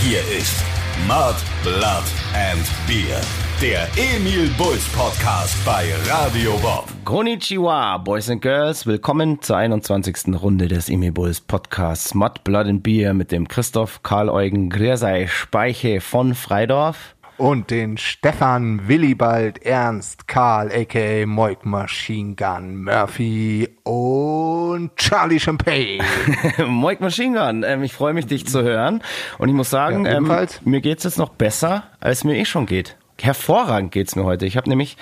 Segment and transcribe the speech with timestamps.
[0.00, 0.64] Hier ist
[1.08, 3.20] Mud, Blood and Beer.
[3.60, 6.86] Der Emil Bulls Podcast bei Radio Bob.
[7.04, 8.86] Konnichiwa, Boys and Girls.
[8.86, 10.40] Willkommen zur 21.
[10.40, 15.26] Runde des Emil Bulls Podcasts Mud, Blood and Beer mit dem Christoph Karl Eugen Griersei
[15.26, 17.16] Speiche von Freidorf.
[17.38, 26.00] Und den Stefan Willibald Ernst Karl aka Moik Machine Gun Murphy und Charlie Champagne.
[26.66, 29.02] Moik Machine Gun, ähm, ich freue mich, dich zu hören.
[29.38, 30.32] Und ich muss sagen, Ja, ähm,
[30.64, 32.96] mir geht's jetzt noch besser, als mir eh schon geht.
[33.20, 34.44] Hervorragend geht's mir heute.
[34.44, 34.96] Ich habe nämlich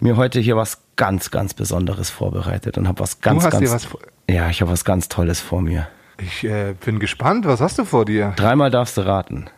[0.00, 3.72] mir heute hier was ganz, ganz Besonderes vorbereitet und habe was ganz, hast dir ganz.
[3.72, 5.86] was vor- ja, ich habe was ganz Tolles vor mir.
[6.20, 8.32] Ich äh, bin gespannt, was hast du vor dir?
[8.36, 9.50] Dreimal darfst du raten.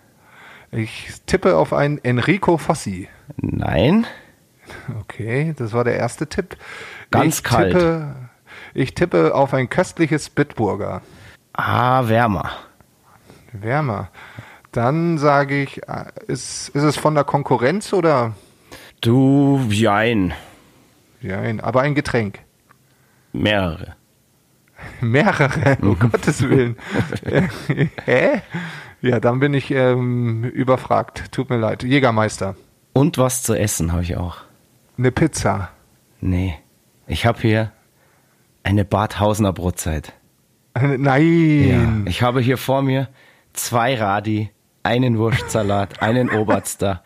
[0.73, 3.09] Ich tippe auf einen Enrico Fossi.
[3.37, 4.07] Nein.
[5.01, 6.57] Okay, das war der erste Tipp.
[7.11, 7.73] Ganz ich kalt.
[7.73, 8.15] Tippe,
[8.75, 11.03] ich tippe auf ein köstliches Bitburger.
[11.53, 12.51] Ah, wärmer.
[13.53, 14.11] Wärmer.
[14.71, 18.35] Dann sage ich, äh, ist, ist es von der Konkurrenz oder?
[19.01, 20.33] Du, jein.
[21.21, 22.39] Nein, aber ein Getränk.
[23.33, 23.97] Mehrere.
[25.01, 26.77] Mehrere, um Gottes Willen.
[27.25, 27.49] Äh,
[28.05, 28.43] Hä?
[29.03, 31.33] Ja, dann bin ich ähm, überfragt.
[31.33, 31.83] Tut mir leid.
[31.83, 32.57] Jägermeister.
[32.93, 34.39] Und was zu essen habe ich auch.
[34.99, 35.71] Eine Pizza.
[36.21, 36.55] Nee.
[37.07, 37.73] Ich habe hier
[38.63, 40.13] eine Badhausener Brotzeit.
[40.79, 42.05] Nein.
[42.07, 43.09] Ich habe hier vor mir
[43.53, 44.51] zwei Radi,
[44.83, 47.03] einen Wurstsalat, einen Oberster,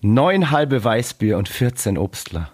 [0.00, 2.50] neun halbe Weißbier und 14 Obstler.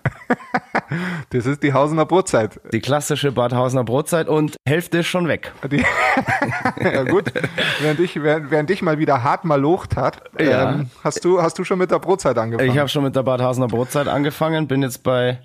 [1.30, 2.60] Das ist die Hausener Brotzeit.
[2.72, 5.52] Die klassische Badhausener Brotzeit und Hälfte ist schon weg.
[5.70, 5.84] Die
[6.82, 7.32] ja gut,
[7.80, 10.72] während ich, während, während ich mal wieder hart malocht hat, Ja.
[10.72, 12.70] ähm, hast, du, hast du schon mit der Brotzeit angefangen?
[12.70, 15.38] Ich habe schon mit der Badhausener Brotzeit angefangen, bin jetzt bei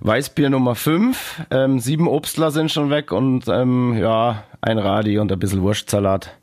[0.00, 1.42] Weißbier Nummer 5.
[1.50, 6.36] Ähm, sieben Obstler sind schon weg und ähm, ja, ein Radi und ein bisschen Wurstsalat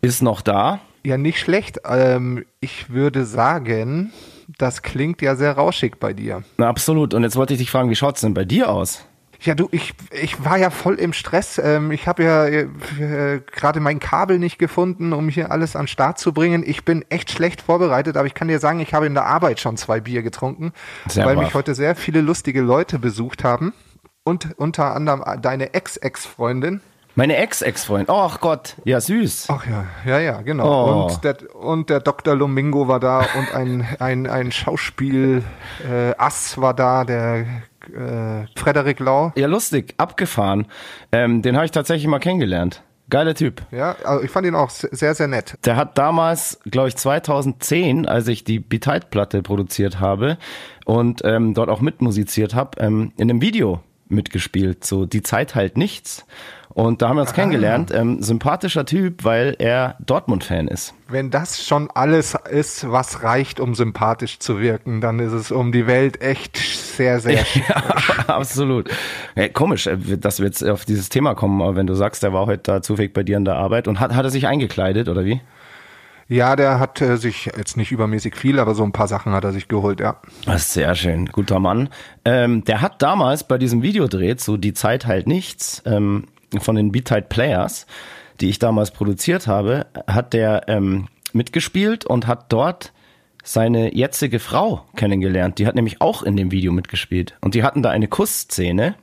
[0.00, 0.80] ist noch da.
[1.04, 1.80] ja, nicht schlecht.
[1.84, 4.12] Ähm, ich würde sagen,
[4.56, 6.42] das klingt ja sehr rauschig bei dir.
[6.56, 7.14] Na, absolut.
[7.14, 9.04] Und jetzt wollte ich dich fragen, wie schaut's denn bei dir aus?
[9.40, 11.60] Ja, du, ich, ich war ja voll im Stress.
[11.62, 16.18] Ähm, ich habe ja äh, gerade mein Kabel nicht gefunden, um hier alles an Start
[16.18, 16.64] zu bringen.
[16.66, 19.60] Ich bin echt schlecht vorbereitet, aber ich kann dir sagen, ich habe in der Arbeit
[19.60, 20.72] schon zwei Bier getrunken,
[21.08, 21.44] Sehr weil brav.
[21.44, 23.74] mich heute sehr viele lustige Leute besucht haben.
[24.24, 26.80] Und unter anderem deine Ex-Ex-Freundin.
[27.18, 28.14] Meine Ex-Ex-Freundin.
[28.14, 29.48] Oh Gott, ja süß.
[29.48, 30.68] Ach ja, ja, ja, genau.
[30.68, 31.06] Oh.
[31.06, 32.36] Und, der, und der Dr.
[32.36, 35.42] Lomingo war da und ein, ein, ein Schauspiel
[35.84, 37.40] äh, Ass war da, der
[37.92, 39.32] äh, Frederik Lau.
[39.34, 40.68] Ja, lustig, abgefahren.
[41.10, 42.84] Ähm, den habe ich tatsächlich mal kennengelernt.
[43.10, 43.62] Geiler Typ.
[43.72, 45.58] Ja, also ich fand ihn auch sehr, sehr nett.
[45.64, 50.38] Der hat damals, glaube ich, 2010, als ich die Beteid-Platte produziert habe
[50.84, 54.84] und ähm, dort auch mitmusiziert habe, ähm, in einem Video mitgespielt.
[54.84, 56.24] So, die Zeit halt nichts.
[56.78, 57.90] Und da haben wir uns kennengelernt.
[57.92, 60.94] Ähm, sympathischer Typ, weil er Dortmund-Fan ist.
[61.08, 65.72] Wenn das schon alles ist, was reicht, um sympathisch zu wirken, dann ist es um
[65.72, 67.82] die Welt echt sehr, sehr Ja,
[68.28, 68.88] absolut.
[69.34, 72.32] Ja, komisch, äh, dass wir jetzt auf dieses Thema kommen, aber wenn du sagst, der
[72.32, 75.08] war heute da zufällig bei dir in der Arbeit und hat, hat er sich eingekleidet
[75.08, 75.40] oder wie?
[76.28, 79.42] Ja, der hat äh, sich jetzt nicht übermäßig viel, aber so ein paar Sachen hat
[79.42, 80.20] er sich geholt, ja.
[80.46, 81.88] Das ist sehr schön, guter Mann.
[82.24, 86.26] Ähm, der hat damals bei diesem Videodreh, so die Zeit halt nichts, ähm,
[86.58, 87.86] von den Beat-Tide Players,
[88.40, 92.92] die ich damals produziert habe, hat der ähm, mitgespielt und hat dort
[93.44, 95.58] seine jetzige Frau kennengelernt.
[95.58, 97.36] Die hat nämlich auch in dem Video mitgespielt.
[97.40, 98.94] Und die hatten da eine Kussszene.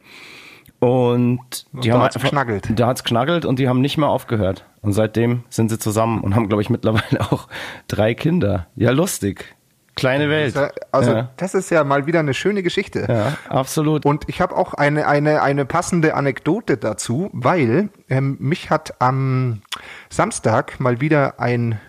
[0.80, 2.68] Und die da haben hat's einfach- geknackelt.
[2.76, 4.66] Da hat's knackelt und die haben nicht mehr aufgehört.
[4.82, 7.48] Und seitdem sind sie zusammen und haben, glaube ich, mittlerweile auch
[7.88, 8.68] drei Kinder.
[8.76, 9.56] Ja, lustig.
[9.96, 10.56] Kleine Welt.
[10.92, 11.30] Also ja.
[11.38, 13.06] das ist ja mal wieder eine schöne Geschichte.
[13.08, 14.06] Ja, absolut.
[14.06, 19.62] Und ich habe auch eine, eine, eine passende Anekdote dazu, weil ähm, mich hat am
[20.10, 21.80] Samstag mal wieder ein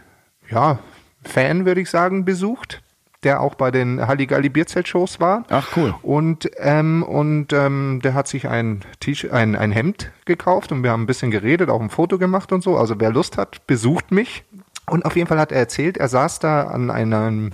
[0.48, 0.78] ja,
[1.24, 2.82] Fan, würde ich sagen, besucht,
[3.24, 5.42] der auch bei den Halligalli Bierzelt-Shows war.
[5.50, 5.92] Ach, cool.
[6.02, 10.92] Und, ähm, und ähm, der hat sich ein, T-Shirt- ein, ein Hemd gekauft und wir
[10.92, 12.76] haben ein bisschen geredet, auch ein Foto gemacht und so.
[12.76, 14.44] Also wer Lust hat, besucht mich.
[14.88, 17.50] Und auf jeden Fall hat er erzählt, er saß da an einem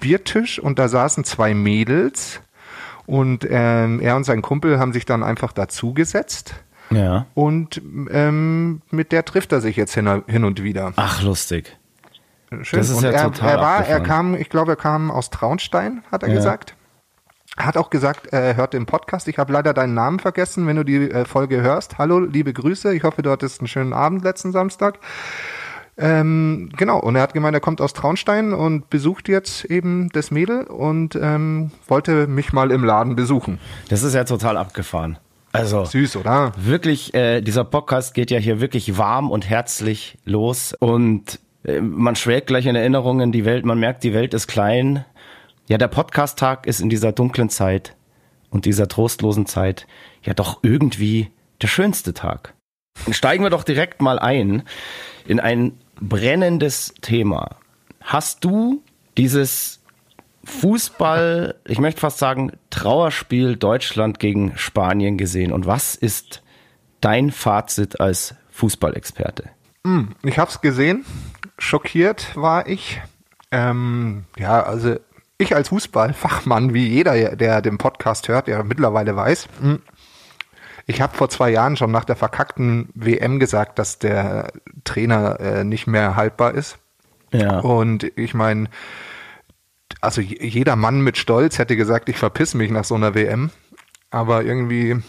[0.00, 2.40] Biertisch und da saßen zwei Mädels
[3.06, 6.54] und ähm, er und sein Kumpel haben sich dann einfach dazugesetzt
[6.90, 7.26] Ja.
[7.34, 7.80] und
[8.10, 10.92] ähm, mit der trifft er sich jetzt hin, hin und wieder.
[10.96, 11.76] Ach, lustig.
[12.62, 12.80] Schön.
[12.80, 15.30] Das ist und ja er, total er war, er kam, ich glaube, er kam aus
[15.30, 16.34] Traunstein, hat er Ja.
[16.34, 16.74] gesagt.
[17.56, 19.28] Er hat auch gesagt, er hört den Podcast.
[19.28, 21.98] Ich habe leider deinen Namen vergessen, wenn du die äh, Folge hörst.
[21.98, 22.94] Hallo, liebe Grüße.
[22.94, 24.98] Ich hoffe, du hattest einen schönen Abend letzten Samstag.
[25.98, 30.30] Ähm, genau, und er hat gemeint, er kommt aus Traunstein und besucht jetzt eben das
[30.30, 33.58] Mädel und ähm, wollte mich mal im Laden besuchen.
[33.88, 35.18] Das ist ja total abgefahren.
[35.52, 36.52] Also Süß, oder?
[36.56, 42.16] wirklich, äh, dieser Podcast geht ja hier wirklich warm und herzlich los und Äh, man
[42.16, 45.04] schwelgt gleich in Erinnerungen, die Welt, man merkt, die Welt ist klein.
[45.68, 47.94] Ja, der Podcast-Tag ist in dieser dunklen Zeit
[48.50, 49.86] und dieser trostlosen Zeit
[50.24, 51.30] ja doch irgendwie
[51.60, 52.54] der schönste Tag.
[53.10, 54.62] Steigen wir doch direkt mal ein
[55.26, 57.56] in ein brennendes Thema.
[58.00, 58.82] Hast du
[59.16, 59.80] dieses
[60.44, 65.52] Fußball, ich möchte fast sagen, Trauerspiel Deutschland gegen Spanien gesehen?
[65.52, 66.42] Und was ist
[67.00, 69.50] dein Fazit als Fußballexperte?
[69.86, 71.04] Hm, ich habe es gesehen.
[71.58, 73.00] Schockiert war ich.
[73.50, 74.96] Ähm, ja, also
[75.38, 79.82] ich als Fußballfachmann, wie jeder, der den Podcast hört, der mittlerweile weiß, hm,
[80.86, 84.52] ich habe vor zwei Jahren schon nach der verkackten WM gesagt, dass der
[84.84, 86.78] Trainer äh, nicht mehr haltbar ist.
[87.32, 87.60] Ja.
[87.60, 88.68] Und ich meine,
[90.00, 93.50] also jeder Mann mit Stolz hätte gesagt, ich verpiss mich nach so einer WM.
[94.10, 95.00] Aber irgendwie,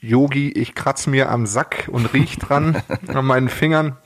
[0.00, 3.96] Yogi, ich kratz mir am Sack und riech dran an meinen Fingern,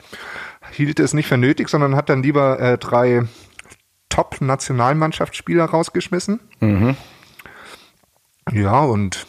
[0.71, 3.23] hielt es nicht für nötig, sondern hat dann lieber äh, drei
[4.09, 6.39] Top-Nationalmannschaftsspieler rausgeschmissen.
[6.61, 6.95] Mhm.
[8.53, 9.25] Ja, und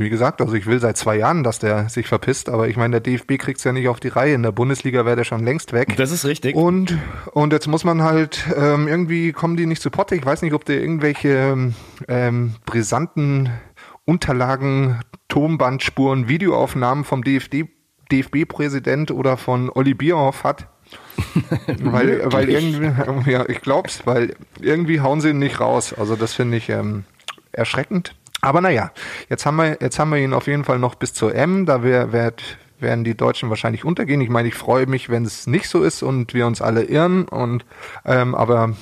[0.00, 3.00] wie gesagt, also ich will seit zwei Jahren, dass der sich verpisst, aber ich meine,
[3.00, 4.34] der DFB kriegt es ja nicht auf die Reihe.
[4.34, 5.94] In der Bundesliga wäre der schon längst weg.
[5.96, 6.56] Das ist richtig.
[6.56, 6.98] Und,
[7.32, 10.16] und jetzt muss man halt, ähm, irgendwie kommen die nicht zu Potte.
[10.16, 11.72] Ich weiß nicht, ob der irgendwelche
[12.08, 13.50] ähm, brisanten
[14.06, 17.66] Unterlagen, Tonbandspuren, Videoaufnahmen vom DFB,
[18.10, 20.66] DFB-Präsident oder von Olli Bierhoff hat.
[21.82, 25.94] weil, weil irgendwie, ja, ich glaub's, weil irgendwie hauen sie ihn nicht raus.
[25.96, 27.04] Also das finde ich ähm,
[27.52, 28.14] erschreckend.
[28.40, 28.90] Aber naja,
[29.28, 31.66] jetzt haben wir, jetzt haben wir ihn auf jeden Fall noch bis zur M.
[31.66, 32.42] Da wär, werd,
[32.78, 34.20] werden die Deutschen wahrscheinlich untergehen.
[34.20, 37.26] Ich meine, ich freue mich, wenn es nicht so ist und wir uns alle irren.
[37.28, 37.64] Und
[38.04, 38.74] ähm, aber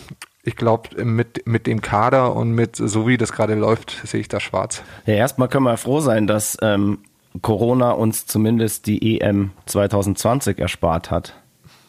[0.44, 4.28] ich glaube, mit, mit dem Kader und mit so wie das gerade läuft, sehe ich
[4.28, 4.82] da schwarz.
[5.06, 6.98] Ja, erstmal können wir froh sein, dass ähm,
[7.42, 11.34] Corona uns zumindest die EM 2020 erspart hat.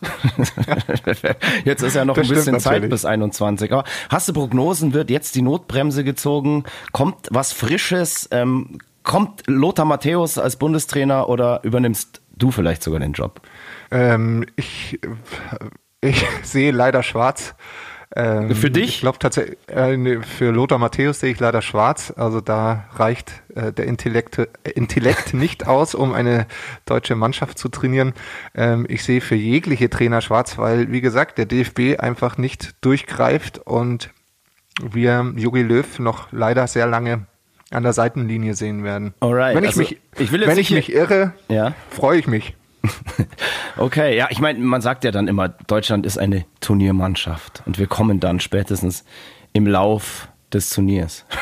[1.65, 3.71] jetzt ist ja noch das ein bisschen Zeit bis 21.
[3.71, 4.93] Aber hast du Prognosen?
[4.93, 6.63] Wird jetzt die Notbremse gezogen?
[6.91, 8.27] Kommt was Frisches?
[8.31, 13.41] Ähm, kommt Lothar Matthäus als Bundestrainer oder übernimmst du vielleicht sogar den Job?
[13.91, 14.99] Ähm, ich,
[16.01, 17.55] ich sehe leider schwarz.
[18.15, 18.89] Ähm, für dich?
[18.89, 22.11] Ich glaube tatsächlich, äh, für Lothar Matthäus sehe ich leider schwarz.
[22.15, 26.47] Also da reicht äh, der Intellekt, äh, Intellekt nicht aus, um eine
[26.85, 28.13] deutsche Mannschaft zu trainieren.
[28.55, 33.59] Ähm, ich sehe für jegliche Trainer schwarz, weil, wie gesagt, der DFB einfach nicht durchgreift
[33.59, 34.09] und
[34.81, 37.27] wir Jogi Löw noch leider sehr lange
[37.71, 39.13] an der Seitenlinie sehen werden.
[39.19, 39.55] Alright.
[39.55, 41.73] Wenn ich also, mich, ich wenn ich mich irre, ja?
[41.91, 42.55] freue ich mich.
[43.77, 47.87] okay, ja, ich meine, man sagt ja dann immer, Deutschland ist eine Turniermannschaft und wir
[47.87, 49.03] kommen dann spätestens
[49.53, 51.25] im Lauf des Turniers.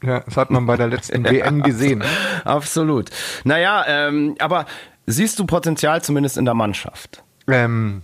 [0.00, 2.04] Ja, das hat man bei der letzten WM gesehen.
[2.44, 3.10] Absolut.
[3.42, 4.66] Naja, ähm, aber
[5.06, 7.24] siehst du Potenzial zumindest in der Mannschaft?
[7.48, 8.02] Ähm,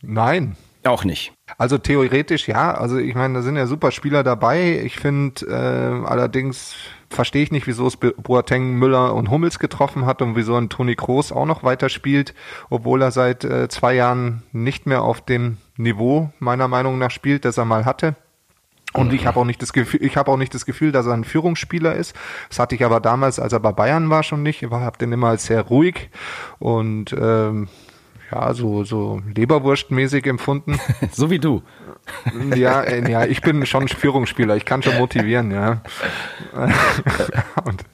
[0.00, 0.56] nein.
[0.84, 1.32] Auch nicht.
[1.58, 2.72] Also theoretisch ja.
[2.72, 4.80] Also ich meine, da sind ja super Spieler dabei.
[4.84, 6.76] Ich finde äh, allerdings
[7.10, 10.94] verstehe ich nicht, wieso es Boateng, Müller und Hummels getroffen hat und wieso ein Toni
[10.94, 12.34] Kroos auch noch weiter spielt,
[12.70, 17.44] obwohl er seit äh, zwei Jahren nicht mehr auf dem Niveau meiner Meinung nach spielt,
[17.44, 18.16] das er mal hatte.
[18.92, 21.12] Und ich habe auch nicht das Gefühl, ich habe auch nicht das Gefühl, dass er
[21.12, 22.14] ein Führungsspieler ist.
[22.48, 24.62] Das hatte ich aber damals, als er bei Bayern war, schon nicht.
[24.62, 26.08] Ich habe den immer als sehr ruhig
[26.58, 27.68] und ähm,
[28.30, 30.78] ja, so, so Leberwurstmäßig empfunden.
[31.12, 31.62] so wie du.
[32.54, 35.82] Ja, äh, ja, ich bin schon Führungsspieler, ich kann schon motivieren, ja.
[37.64, 37.84] und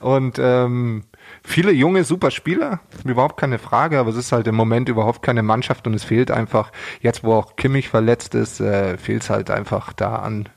[0.00, 1.04] und ähm,
[1.42, 5.42] viele junge, super Spieler, überhaupt keine Frage, aber es ist halt im Moment überhaupt keine
[5.42, 9.50] Mannschaft und es fehlt einfach, jetzt wo auch Kimmich verletzt ist, äh, fehlt es halt
[9.50, 10.50] einfach da an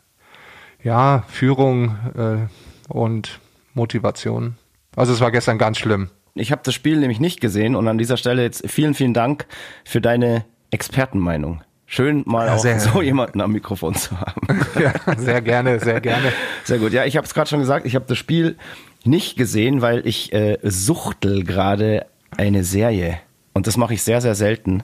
[0.84, 3.40] ja, Führung äh, und
[3.74, 4.58] Motivation.
[4.96, 6.10] Also es war gestern ganz schlimm.
[6.40, 9.46] Ich habe das Spiel nämlich nicht gesehen und an dieser Stelle jetzt vielen, vielen Dank
[9.84, 11.62] für deine Expertenmeinung.
[11.86, 14.42] Schön mal ja, auch so jemanden am Mikrofon zu haben.
[14.80, 16.32] Ja, sehr gerne, sehr gerne.
[16.64, 16.94] Sehr gut.
[16.94, 18.58] Ja, ich habe es gerade schon gesagt, ich habe das Spiel
[19.04, 22.06] nicht gesehen, weil ich äh, suchtel gerade
[22.38, 23.20] eine Serie
[23.54, 24.84] und das mache ich sehr, sehr selten.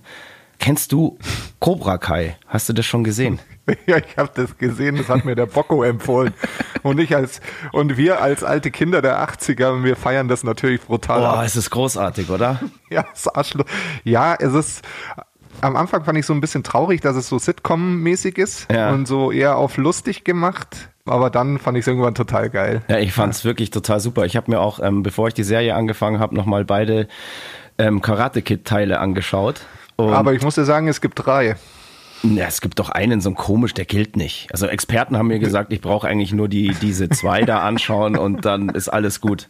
[0.59, 1.17] Kennst du
[1.59, 2.37] Cobra Kai?
[2.47, 3.39] Hast du das schon gesehen?
[3.87, 6.35] Ja, ich habe das gesehen, das hat mir der Bocco empfohlen.
[6.83, 11.21] Und ich als und wir als alte Kinder der 80er, wir feiern das natürlich brutal.
[11.21, 12.59] Boah, es ist großartig, oder?
[12.91, 13.65] Ja, es ist Arschloch.
[14.03, 14.81] Ja, es ist
[15.61, 18.91] am Anfang fand ich so ein bisschen traurig, dass es so Sitcom-mäßig ist ja.
[18.91, 20.89] und so eher auf lustig gemacht.
[21.05, 22.81] Aber dann fand ich es irgendwann total geil.
[22.87, 23.49] Ja, ich fand es ja.
[23.49, 24.25] wirklich total super.
[24.25, 27.07] Ich habe mir auch, ähm, bevor ich die Serie angefangen habe, nochmal beide
[27.77, 29.61] ähm, Karate Kid-Teile angeschaut.
[29.97, 31.55] Und Aber ich muss dir sagen, es gibt drei.
[32.23, 34.47] Ja, es gibt doch einen so komisch, der gilt nicht.
[34.51, 38.45] Also Experten haben mir gesagt, ich brauche eigentlich nur die diese zwei da anschauen und
[38.45, 39.49] dann ist alles gut.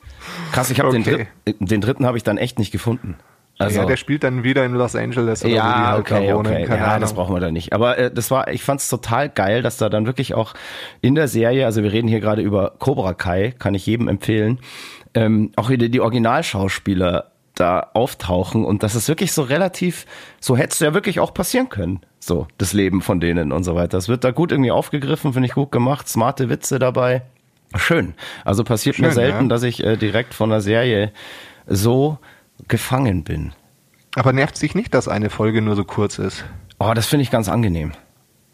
[0.52, 1.28] Krass, ich habe okay.
[1.48, 3.16] den, den dritten habe ich dann echt nicht gefunden.
[3.58, 6.28] Also, ja, der spielt dann wieder in Los Angeles oder wo die ja, halt okay,
[6.28, 6.48] da wohnen.
[6.48, 6.66] okay.
[6.66, 7.02] Keine Ja, Ahnung.
[7.02, 7.72] das brauchen wir da nicht.
[7.72, 10.54] Aber äh, das war, ich fand es total geil, dass da dann wirklich auch
[11.00, 14.60] in der Serie, also wir reden hier gerade über Cobra Kai, kann ich jedem empfehlen,
[15.14, 20.06] ähm, auch wieder die Originalschauspieler da auftauchen und das ist wirklich so relativ,
[20.40, 23.76] so hätte es ja wirklich auch passieren können, so das Leben von denen und so
[23.76, 23.98] weiter.
[23.98, 27.24] Das wird da gut irgendwie aufgegriffen, finde ich gut gemacht, smarte Witze dabei.
[27.76, 28.14] Schön.
[28.44, 29.50] Also passiert mir Schön, selten, ja.
[29.50, 31.12] dass ich äh, direkt von der Serie
[31.68, 32.18] so
[32.68, 33.54] gefangen bin.
[34.16, 36.46] Aber nervt sich nicht, dass eine Folge nur so kurz ist?
[36.80, 37.92] Oh, das finde ich ganz angenehm.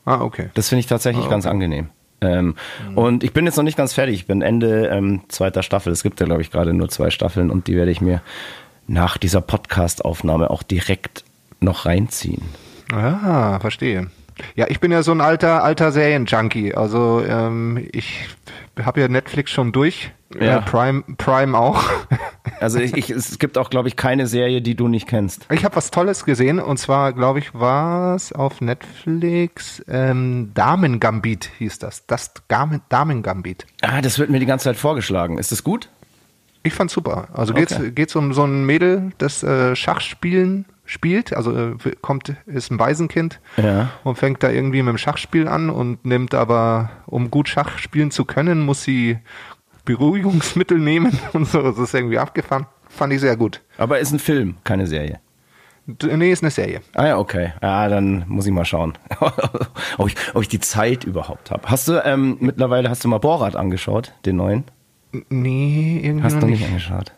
[0.05, 0.49] Ah, okay.
[0.55, 1.89] Das finde ich tatsächlich ganz angenehm.
[2.21, 2.55] Ähm,
[2.95, 4.15] Und ich bin jetzt noch nicht ganz fertig.
[4.15, 5.91] Ich bin Ende ähm, zweiter Staffel.
[5.91, 8.21] Es gibt ja, glaube ich, gerade nur zwei Staffeln und die werde ich mir
[8.91, 11.23] nach dieser Podcast-Aufnahme auch direkt
[11.59, 12.43] noch reinziehen.
[12.91, 14.07] Ah, verstehe.
[14.55, 16.73] Ja, ich bin ja so ein alter, alter Serien-Junkie.
[16.75, 18.27] Also ähm, ich
[18.81, 20.11] habe ja Netflix schon durch.
[20.33, 20.57] Ja.
[20.57, 21.83] Äh, Prime, Prime auch.
[22.59, 25.47] Also ich, ich, es gibt auch, glaube ich, keine Serie, die du nicht kennst.
[25.51, 30.99] Ich habe was Tolles gesehen und zwar, glaube ich, war es auf Netflix ähm, Damen
[30.99, 32.05] Gambit hieß das.
[32.05, 33.65] Das Damen, Damen Gambit.
[33.81, 35.39] Ah, das wird mir die ganze Zeit vorgeschlagen.
[35.39, 35.89] Ist das gut?
[36.63, 37.29] Ich fand's super.
[37.33, 37.91] Also geht's, Okay.
[37.91, 43.39] geht's um so ein Mädel, das äh, Schachspielen spielt, also äh, kommt, ist ein Waisenkind
[43.57, 43.89] Ja.
[44.03, 48.11] und fängt da irgendwie mit dem Schachspiel an und nimmt aber, um gut Schach spielen
[48.11, 49.17] zu können, muss sie
[49.85, 51.61] Beruhigungsmittel nehmen und so.
[51.61, 52.67] Das ist irgendwie abgefahren.
[52.89, 53.61] Fand ich sehr gut.
[53.77, 55.19] Aber ist ein Film, keine Serie.
[55.87, 56.81] Nee, ist eine Serie.
[56.93, 57.53] Ah ja, okay.
[57.61, 58.93] Ja, dann muss ich mal schauen,
[59.97, 61.63] ob, ich, ob ich die Zeit überhaupt habe.
[61.67, 64.65] Hast du ähm, mittlerweile, hast du mal Borat angeschaut, den neuen?
[65.29, 66.59] Nee, irgendwie Hast du nicht.
[66.61, 67.11] nicht angeschaut?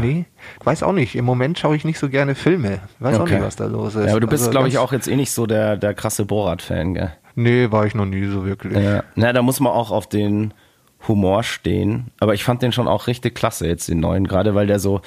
[0.00, 0.24] Nee,
[0.64, 1.14] weiß auch nicht.
[1.14, 2.80] Im Moment schaue ich nicht so gerne Filme.
[2.98, 3.34] Weiß auch Okay.
[3.36, 4.06] nicht, was da los ist.
[4.06, 6.24] Ja, aber du bist, Also glaube ich, auch jetzt eh nicht so der, der krasse
[6.24, 7.12] Borat-Fan, gell?
[7.36, 8.76] Nee, war ich noch nie so wirklich.
[8.76, 9.04] Ja.
[9.14, 10.52] Na, da muss man auch auf den
[11.06, 12.10] Humor stehen.
[12.18, 15.00] Aber ich fand den schon auch richtig klasse jetzt, den neuen, gerade weil der so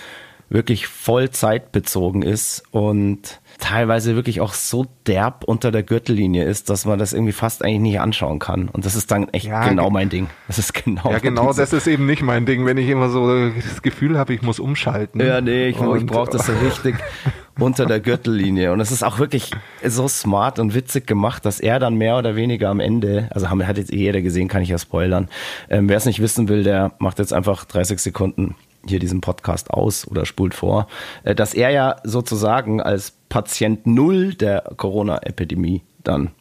[0.52, 6.86] wirklich voll zeitbezogen ist und teilweise wirklich auch so derb unter der Gürtellinie ist, dass
[6.86, 8.68] man das irgendwie fast eigentlich nicht anschauen kann.
[8.68, 10.28] Und das ist dann echt Ja, genau ge- mein Ding.
[10.48, 13.50] Das ist genau Ja, genau, das ist eben nicht mein Ding, wenn ich immer so
[13.50, 15.22] das Gefühl habe, ich muss umschalten.
[15.22, 16.96] Ja, nee, ich, ich Und- brauche das so richtig
[17.60, 18.74] unter der Gürtellinie.
[18.74, 19.52] Und es ist auch wirklich
[19.86, 23.66] so smart und witzig gemacht, dass er dann mehr oder weniger am Ende, also haben,
[23.68, 25.30] hat jetzt eh jeder gesehen, kann ich ja spoilern.
[25.70, 28.56] Ähm, Wer es nicht wissen will, der macht jetzt einfach 30 Sekunden
[28.88, 30.88] hier diesen Podcast aus oder spult vor,
[31.24, 36.32] äh, dass er ja sozusagen als Patient Null der Corona-Epidemie dann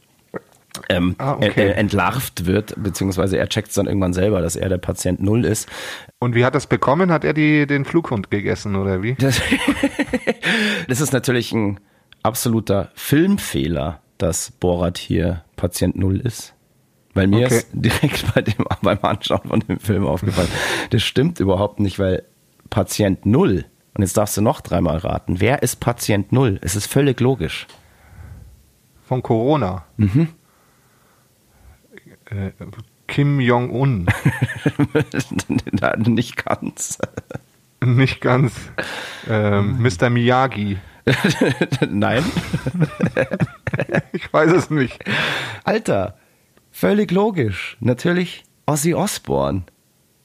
[0.89, 1.69] ähm, Ah, okay.
[1.69, 5.45] äh, entlarvt wird, beziehungsweise er checkt es dann irgendwann selber, dass er der Patient Null
[5.45, 5.69] ist.
[6.19, 7.11] Und wie hat das bekommen?
[7.11, 9.15] Hat er die, den Flughund gegessen oder wie?
[9.15, 9.41] Das,
[10.89, 11.81] das ist natürlich ein
[12.23, 16.55] absoluter Filmfehler, dass Borat hier Patient Null ist.
[17.15, 17.57] Weil mir Okay.
[17.57, 20.49] ist direkt bei dem, beim Anschauen von dem Film aufgefallen,
[20.91, 22.25] das stimmt überhaupt nicht, weil
[22.71, 23.65] Patient Null,
[23.95, 26.59] und jetzt darfst du noch dreimal raten, wer ist Patient Null?
[26.63, 27.67] Es ist völlig logisch.
[29.07, 29.85] Von Corona.
[29.97, 30.29] Mhm.
[32.27, 32.53] Äh,
[33.09, 34.07] Kim Jong-un.
[36.07, 36.99] Nicht ganz.
[37.85, 38.53] Nicht ganz.
[39.29, 40.11] Ähm, Mr.
[40.11, 40.79] Miyagi.
[41.91, 42.23] Nein.
[44.13, 45.03] Ich weiß es nicht.
[45.65, 46.19] Alter,
[46.71, 47.77] völlig logisch.
[47.81, 49.63] Natürlich Ozzy Osbourne.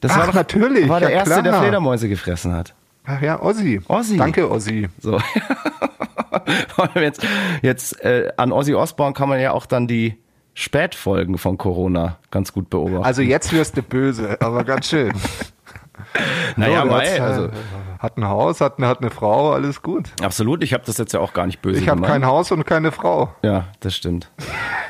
[0.02, 1.62] Das Ach, war doch, natürlich, war der ja Erste, der klar.
[1.62, 2.76] Fledermäuse gefressen hat.
[3.06, 3.82] Ach ja, Ozzy.
[3.88, 4.18] Ozzy.
[4.18, 4.90] Danke, Ozzy.
[5.00, 5.20] So.
[6.96, 7.26] Jetzt
[7.62, 10.18] jetzt äh, an Ozzy Osbourne kann man ja auch dann die
[10.54, 13.04] Spätfolgen von Corona ganz gut beobachten.
[13.04, 15.14] Also jetzt wirst du böse, aber ganz schön.
[16.56, 17.50] naja, So, der mei, hat's, äh, also
[18.06, 20.10] hat ein Haus, hat eine, hat eine Frau, alles gut.
[20.22, 20.64] absolut.
[20.64, 22.14] Ich habe das jetzt ja auch gar nicht böse Ich habe gemeint.
[22.14, 23.34] kein Haus und keine Frau.
[23.44, 24.32] Ja, das stimmt.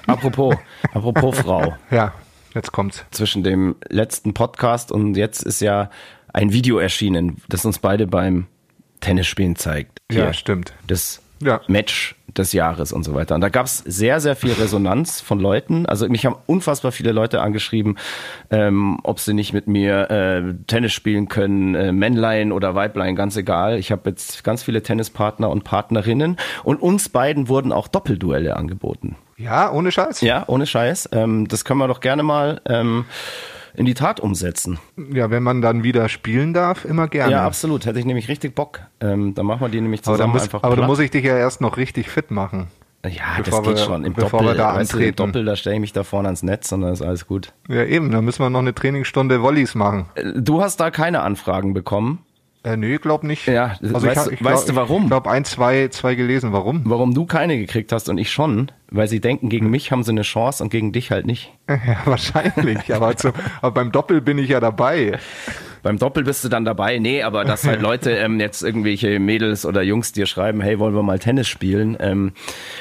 [0.06, 0.56] apropos,
[0.94, 1.76] apropos Frau.
[1.90, 2.14] Ja,
[2.54, 3.06] jetzt kommt's.
[3.12, 5.90] Zwischen dem letzten Podcast und jetzt ist ja
[6.34, 8.48] ein Video erschienen, das uns beide beim
[9.00, 10.00] Tennisspielen zeigt.
[10.12, 10.74] Ja, stimmt.
[10.88, 11.62] Das Ja.
[11.68, 13.36] Match des Jahres und so weiter.
[13.36, 15.86] Und da gab es sehr, sehr viel Resonanz von Leuten.
[15.86, 17.98] Also mich haben unfassbar viele Leute angeschrieben,
[18.50, 23.38] ähm, ob sie nicht mit mir äh, Tennis spielen können, äh, Männlein oder Weiblein, ganz
[23.38, 23.78] egal.
[23.78, 29.16] Ich habe jetzt ganz viele Tennispartner und Partnerinnen und uns beiden wurden auch Doppelduelle angeboten.
[29.38, 30.22] Ja, ohne Scheiß.
[30.22, 31.10] Ja, ohne Scheiß.
[31.12, 33.06] Ähm, das können wir doch gerne mal ähm,
[33.76, 34.80] in die Tat umsetzen.
[35.12, 37.32] Ja, wenn man dann wieder spielen darf, immer gerne.
[37.34, 37.86] Ja, absolut.
[37.86, 38.80] Hätte ich nämlich richtig Bock.
[39.02, 41.24] Ähm, dann machen wir die nämlich aber zusammen muss, einfach aber da muss ich dich
[41.26, 42.68] ja erst noch richtig fit machen.
[43.06, 44.04] Ja, bevor das geht wir- schon.
[44.04, 45.16] Im bevor Doppel, wir da weißt du, im antreten.
[45.18, 47.54] Doppel, da stelle ich mich da vorne ans Netz und dann ist alles gut.
[47.68, 50.08] Ja, eben, da müssen wir noch eine Trainingsstunde Volleys machen.
[50.16, 52.25] Äh, Du hast da keine Anfragen bekommen.
[52.66, 53.46] Äh, nee, glaub nicht.
[53.48, 55.04] Ja, also weißt- ich, ich weißt glaub, du warum?
[55.04, 56.52] Ich glaube, ein, zwei, zwei gelesen.
[56.52, 56.82] Warum?
[56.86, 58.72] Warum du keine gekriegt hast und ich schon?
[58.90, 61.52] Weil sie denken, gegen mich haben sie eine Chance und gegen dich halt nicht.
[61.70, 62.94] Ja, wahrscheinlich.
[62.94, 63.30] aber, zu,
[63.62, 65.20] aber beim Doppel bin ich ja dabei.
[65.84, 66.98] beim Doppel bist du dann dabei.
[66.98, 70.96] Nee, aber dass halt Leute ähm, jetzt irgendwelche Mädels oder Jungs dir schreiben, hey, wollen
[70.96, 72.34] wir mal Tennis spielen, ähm,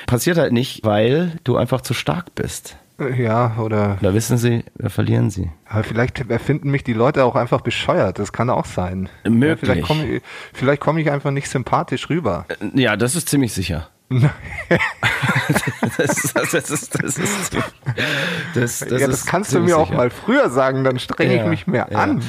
[0.06, 2.76] passiert halt nicht, weil du einfach zu stark bist.
[2.98, 3.98] Ja, oder.
[4.00, 5.50] Da wissen sie, da verlieren sie.
[5.68, 8.18] Aber vielleicht finden mich die Leute auch einfach bescheuert.
[8.18, 9.08] Das kann auch sein.
[9.24, 9.48] Möglich.
[9.50, 10.22] Ja, vielleicht komme ich,
[10.52, 12.46] vielleicht komm ich einfach nicht sympathisch rüber.
[12.74, 13.88] Ja, das ist ziemlich sicher.
[14.10, 14.30] das,
[15.96, 17.54] das, das, ist, das, ist,
[18.54, 21.48] das, das, ja, das kannst du mir auch mal früher sagen, dann strenge ja, ich
[21.48, 22.22] mich mehr an.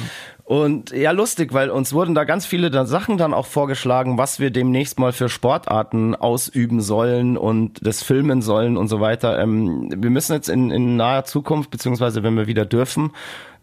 [0.46, 4.52] Und ja, lustig, weil uns wurden da ganz viele Sachen dann auch vorgeschlagen, was wir
[4.52, 9.40] demnächst mal für Sportarten ausüben sollen und das filmen sollen und so weiter.
[9.40, 13.10] Ähm, wir müssen jetzt in, in naher Zukunft, beziehungsweise wenn wir wieder dürfen,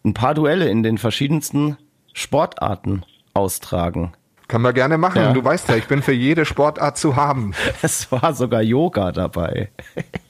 [0.03, 1.77] ein paar Duelle in den verschiedensten
[2.11, 4.11] Sportarten austragen.
[4.47, 5.21] Kann man gerne machen.
[5.21, 5.33] Ja.
[5.33, 7.53] Du weißt ja, ich bin für jede Sportart zu haben.
[7.81, 9.69] Es war sogar Yoga dabei.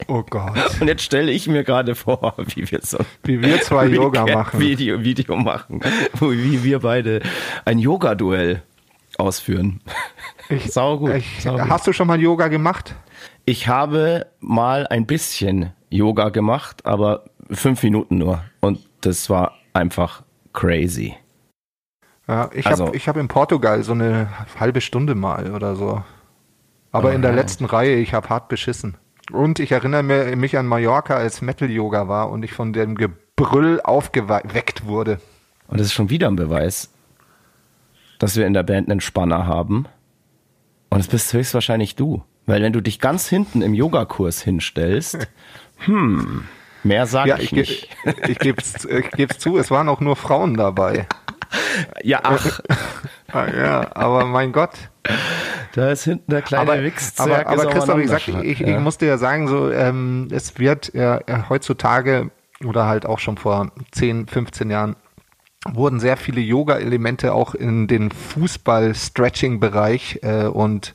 [0.08, 0.80] Oh Gott.
[0.80, 4.60] Und jetzt stelle ich mir gerade vor, wie wir so wie wir zwei Yoga machen.
[4.60, 5.82] Video, Video machen,
[6.20, 7.22] wie wir beide
[7.66, 8.64] ein Yoga-Duell
[9.18, 9.82] ausführen.
[10.50, 11.16] Ich, Sau gut.
[11.16, 11.70] Ich, Sau gut.
[11.70, 12.96] Hast du schon mal Yoga gemacht?
[13.46, 18.44] Ich habe mal ein bisschen Yoga gemacht, aber fünf Minuten nur.
[18.62, 21.16] Und das war einfach crazy.
[22.28, 26.04] Ja, ich also, habe hab in Portugal so eine halbe Stunde mal oder so.
[26.92, 28.98] Aber oh, in der letzten Reihe, ich habe hart beschissen.
[29.32, 30.04] Und ich erinnere
[30.36, 35.20] mich an Mallorca, als Metal-Yoga war und ich von dem Gebrüll aufgeweckt wurde.
[35.68, 36.90] Und das ist schon wieder ein Beweis,
[38.20, 39.88] dass wir in der Band einen Spanner haben.
[40.90, 42.24] Und es bist höchstwahrscheinlich du.
[42.46, 45.28] Weil wenn du dich ganz hinten im Yogakurs hinstellst,
[45.78, 46.44] hm,
[46.84, 47.90] mehr sag ja, ich, ich nicht.
[48.28, 51.08] Ich gebe es ich zu, es waren auch nur Frauen dabei.
[52.04, 52.60] Ja, ach.
[53.32, 54.72] Ah, ja, aber mein Gott.
[55.74, 58.68] Da ist hinten der kleine aber, Aber, aber Christoph, ich, sag, ich, ja.
[58.68, 61.20] ich muss dir ja sagen, so, ähm, es wird äh,
[61.50, 62.30] heutzutage
[62.64, 64.96] oder halt auch schon vor 10, 15 Jahren
[65.72, 70.94] wurden sehr viele Yoga-Elemente auch in den Fußball-Stretching-Bereich äh, und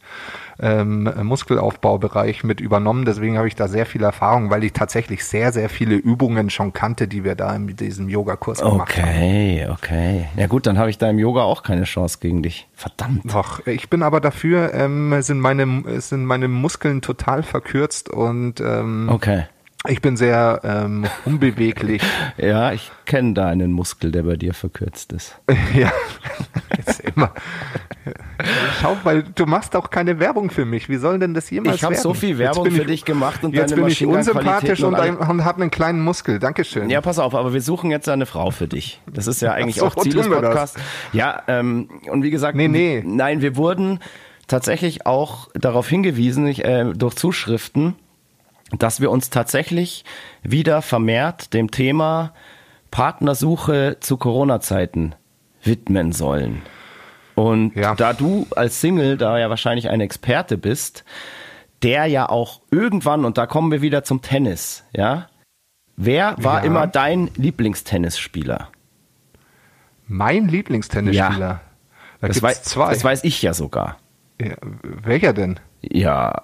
[0.61, 3.05] ähm, Muskelaufbaubereich mit übernommen.
[3.05, 6.73] Deswegen habe ich da sehr viel Erfahrung, weil ich tatsächlich sehr, sehr viele Übungen schon
[6.73, 9.73] kannte, die wir da in diesem Yogakurs gemacht okay, haben.
[9.73, 10.29] Okay, okay.
[10.37, 12.69] Ja gut, dann habe ich da im Yoga auch keine Chance gegen dich.
[12.75, 13.33] Verdammt.
[13.33, 19.09] Doch, ich bin aber dafür, ähm, sind, meine, sind meine Muskeln total verkürzt und ähm,
[19.13, 19.45] okay.
[19.89, 22.03] Ich bin sehr ähm, unbeweglich.
[22.37, 25.39] ja, ich kenne da einen Muskel, der bei dir verkürzt ist.
[25.75, 25.91] ja,
[26.77, 27.33] jetzt immer.
[28.81, 30.91] Schau, weil du machst auch keine Werbung für mich.
[30.91, 33.73] Wie soll denn das jemals Ich habe so viel Werbung für dich gemacht und jetzt
[33.73, 36.39] deine bin ich unsympathisch und, ein, und habe einen kleinen Muskel.
[36.39, 36.91] Dankeschön.
[36.91, 39.01] Ja, pass auf, aber wir suchen jetzt eine Frau für dich.
[39.11, 40.79] Das ist ja eigentlich so, auch Ziel des Podcasts.
[41.13, 43.03] Ja, ähm, und wie gesagt, nee, nee.
[43.05, 44.01] nein, wir wurden
[44.49, 47.97] tatsächlich auch darauf hingewiesen, ich, äh, durch Zuschriften,
[48.71, 50.05] dass wir uns tatsächlich
[50.43, 52.33] wieder vermehrt dem Thema
[52.91, 55.15] Partnersuche zu Corona-Zeiten
[55.63, 56.63] widmen sollen.
[57.35, 57.95] Und ja.
[57.95, 61.05] da du als Single da ja wahrscheinlich ein Experte bist,
[61.83, 65.29] der ja auch irgendwann, und da kommen wir wieder zum Tennis, ja?
[65.97, 66.67] Wer war ja.
[66.67, 68.71] immer dein Lieblingstennisspieler?
[70.07, 71.49] Mein Lieblingstennisspieler?
[71.49, 71.61] Ja.
[72.21, 72.93] Da das, weiß, zwei.
[72.93, 73.99] das weiß ich ja sogar.
[74.41, 75.61] Ja, welcher denn?
[75.81, 76.35] Ja,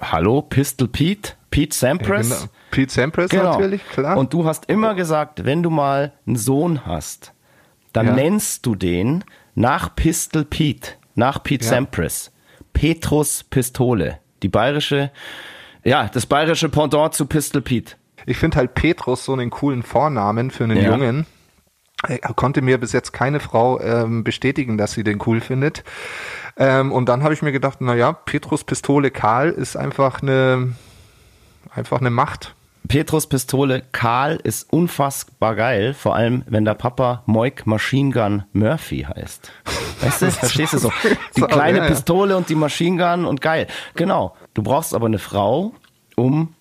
[0.00, 2.28] hallo, Pistol Pete, Pete Sampras.
[2.28, 2.50] Ja, genau.
[2.72, 3.52] Pete Sampras genau.
[3.52, 4.16] natürlich, klar.
[4.16, 7.32] Und du hast immer gesagt, wenn du mal einen Sohn hast,
[7.92, 9.22] dann nennst du den
[9.54, 11.70] nach Pistol Pete, nach Pete ja.
[11.70, 12.32] Sampras,
[12.72, 15.12] Petrus Pistole, die bayerische,
[15.84, 17.94] ja, das bayerische Pendant zu Pistol Pete.
[18.26, 20.90] Ich finde halt Petrus so einen coolen Vornamen für einen ja.
[20.90, 21.24] Jungen.
[22.08, 25.84] Er konnte mir bis jetzt keine Frau ähm, bestätigen, dass sie den cool findet.
[26.56, 30.74] Ähm, und dann habe ich mir gedacht, na ja, Petrus Pistole Karl ist einfach eine
[31.74, 32.54] einfach eine Macht.
[32.86, 39.06] Petrus Pistole Karl ist unfassbar geil, vor allem wenn der Papa Moik Machine Gun Murphy
[39.08, 39.50] heißt.
[40.00, 40.92] Weißt du, verstehst du so?
[41.36, 41.90] Die kleine ja, ja.
[41.90, 43.68] Pistole und die Machine Gun und geil.
[43.94, 44.36] Genau.
[44.52, 45.72] Du brauchst aber eine Frau,
[46.14, 46.54] um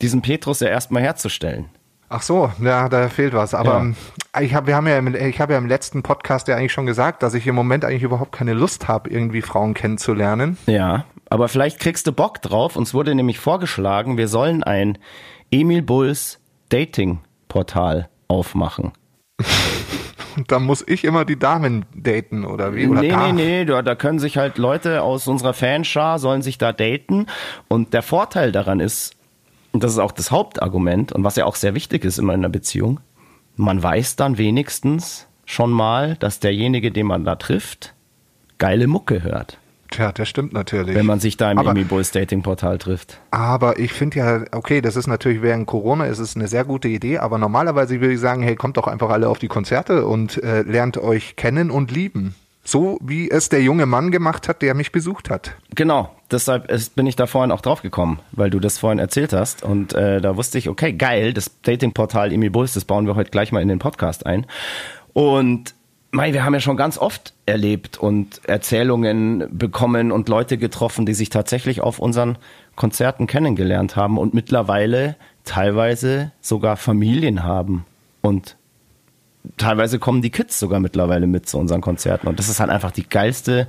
[0.00, 1.66] diesen Petrus ja erstmal herzustellen.
[2.08, 3.52] Ach so, ja, da fehlt was.
[3.52, 3.84] Aber
[4.34, 4.40] ja.
[4.40, 6.86] ich habe, wir haben ja, im, ich habe ja im letzten Podcast ja eigentlich schon
[6.86, 10.56] gesagt, dass ich im Moment eigentlich überhaupt keine Lust habe, irgendwie Frauen kennenzulernen.
[10.66, 12.76] Ja, aber vielleicht kriegst du Bock drauf.
[12.76, 14.98] Uns wurde nämlich vorgeschlagen, wir sollen ein
[15.50, 18.92] Emil Bulls Dating-Portal aufmachen.
[20.46, 22.86] da muss ich immer die Damen daten oder wie?
[22.86, 23.32] Oder nee, darf?
[23.32, 27.26] nee, nee, da, da können sich halt Leute aus unserer Fanschar sollen sich da daten
[27.68, 29.14] und der Vorteil daran ist,
[29.72, 32.48] und das ist auch das Hauptargument und was ja auch sehr wichtig ist in einer
[32.48, 33.00] Beziehung,
[33.56, 37.94] man weiß dann wenigstens schon mal, dass derjenige, den man da trifft,
[38.58, 39.58] geile Mucke hört.
[39.90, 40.94] Tja, das stimmt natürlich.
[40.94, 43.20] Wenn man sich da im Aber- Amy Bulls Dating Portal trifft.
[43.30, 46.88] Aber ich finde ja, okay, das ist natürlich während Corona, ist es eine sehr gute
[46.88, 50.42] Idee, aber normalerweise würde ich sagen, hey, kommt doch einfach alle auf die Konzerte und
[50.42, 52.34] äh, lernt euch kennen und lieben.
[52.64, 55.56] So wie es der junge Mann gemacht hat, der mich besucht hat.
[55.74, 59.32] Genau, deshalb ist, bin ich da vorhin auch drauf gekommen, weil du das vorhin erzählt
[59.32, 59.62] hast.
[59.62, 63.30] Und äh, da wusste ich, okay, geil, das Datingportal Emi Bulls, das bauen wir heute
[63.30, 64.44] gleich mal in den Podcast ein.
[65.14, 65.74] Und
[66.10, 71.14] mei, wir haben ja schon ganz oft erlebt und Erzählungen bekommen und Leute getroffen, die
[71.14, 72.38] sich tatsächlich auf unseren
[72.76, 77.84] Konzerten kennengelernt haben und mittlerweile teilweise sogar Familien haben
[78.22, 78.56] und
[79.56, 82.28] teilweise kommen die Kids sogar mittlerweile mit zu unseren Konzerten.
[82.28, 83.66] Und das ist halt einfach die geilste,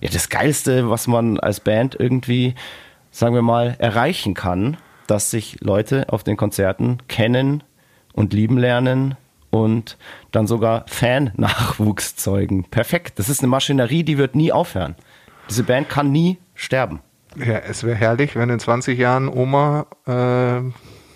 [0.00, 2.54] ja, das Geilste, was man als Band irgendwie,
[3.10, 7.62] sagen wir mal, erreichen kann, dass sich Leute auf den Konzerten kennen
[8.12, 9.16] und lieben lernen
[9.54, 9.96] und
[10.32, 12.64] dann sogar Fan-Nachwuchs zeugen.
[12.64, 13.20] Perfekt.
[13.20, 14.96] Das ist eine Maschinerie, die wird nie aufhören.
[15.48, 17.00] Diese Band kann nie sterben.
[17.36, 20.60] Ja, es wäre herrlich, wenn in 20 Jahren Oma äh,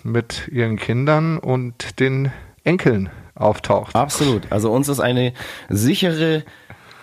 [0.07, 2.31] mit ihren Kindern und den
[2.63, 3.93] Enkeln auftaucht.
[3.95, 4.49] Absolut.
[4.49, 5.33] Also uns ist eine
[5.67, 6.43] sichere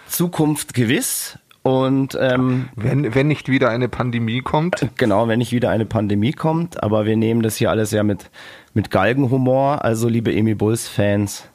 [0.08, 1.38] Zukunft gewiss.
[1.62, 4.88] Und ähm, Wenn, wenn nicht wieder eine Pandemie kommt.
[4.96, 8.30] Genau, wenn nicht wieder eine Pandemie kommt, aber wir nehmen das hier alles ja mit,
[8.76, 9.84] mit Galgenhumor.
[9.84, 11.48] Also, liebe Emi Bulls-Fans,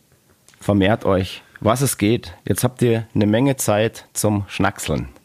[0.60, 2.36] vermehrt euch, was es geht.
[2.48, 5.08] Jetzt habt ihr eine Menge Zeit zum Schnackseln.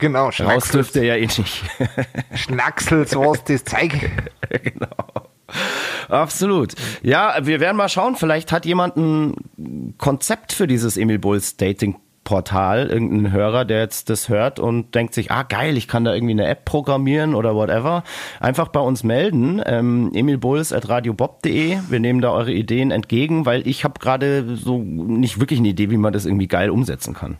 [0.00, 1.62] Genau, Raus Schnacksels, dürft ihr ja eh nicht.
[2.34, 4.10] Schnacksels, was das Zeug.
[6.08, 6.74] Absolut.
[7.04, 8.16] Ja, wir werden mal schauen.
[8.16, 14.08] Vielleicht hat jemand ein Konzept für dieses Emil Bulls Dating Portal, irgendein Hörer, der jetzt
[14.08, 17.54] das hört und denkt sich, ah geil, ich kann da irgendwie eine App programmieren oder
[17.54, 18.04] whatever.
[18.40, 21.78] Einfach bei uns melden, ähm, emilbulls.radiobob.de.
[21.88, 25.90] Wir nehmen da eure Ideen entgegen, weil ich habe gerade so nicht wirklich eine Idee,
[25.90, 27.38] wie man das irgendwie geil umsetzen kann.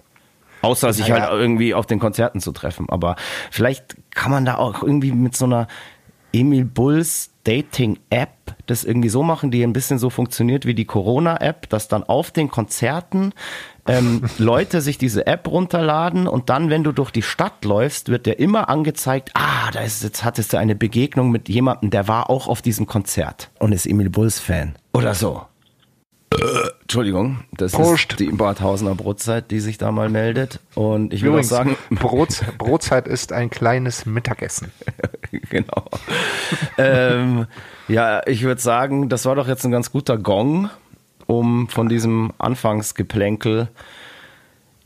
[0.62, 2.86] Außer sich halt irgendwie auf den Konzerten zu treffen.
[2.88, 3.16] Aber
[3.50, 5.66] vielleicht kann man da auch irgendwie mit so einer
[6.32, 8.30] Emil Bulls Dating App
[8.66, 12.04] das irgendwie so machen, die ein bisschen so funktioniert wie die Corona App, dass dann
[12.04, 13.32] auf den Konzerten
[13.86, 18.26] ähm, Leute sich diese App runterladen und dann, wenn du durch die Stadt läufst, wird
[18.26, 22.30] dir immer angezeigt, ah, da ist jetzt hattest du eine Begegnung mit jemandem, der war
[22.30, 25.42] auch auf diesem Konzert und ist Emil Bulls Fan oder so.
[26.80, 28.12] Entschuldigung, das Prost.
[28.12, 30.60] ist die Badhausener Brotzeit, die sich da mal meldet.
[30.74, 34.72] Und ich will Übrigens, auch sagen, Brot, Brotzeit ist ein kleines Mittagessen.
[35.50, 35.88] genau.
[36.78, 37.46] ähm,
[37.88, 40.70] ja, ich würde sagen, das war doch jetzt ein ganz guter Gong,
[41.26, 43.68] um von diesem Anfangsgeplänkel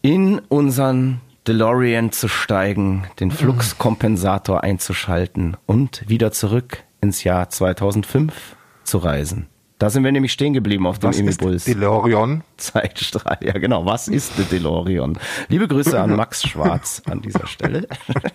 [0.03, 8.99] in unseren DeLorean zu steigen, den Fluxkompensator einzuschalten und wieder zurück ins Jahr 2005 zu
[8.99, 9.47] reisen.
[9.79, 11.65] Da sind wir nämlich stehen geblieben auf dem Was Emil ist Bulls.
[11.65, 12.43] DeLorean?
[12.57, 13.37] Zeitstrahl.
[13.43, 13.85] Ja, genau.
[13.85, 15.19] Was ist der DeLorean?
[15.49, 17.87] Liebe Grüße an Max Schwarz an dieser Stelle.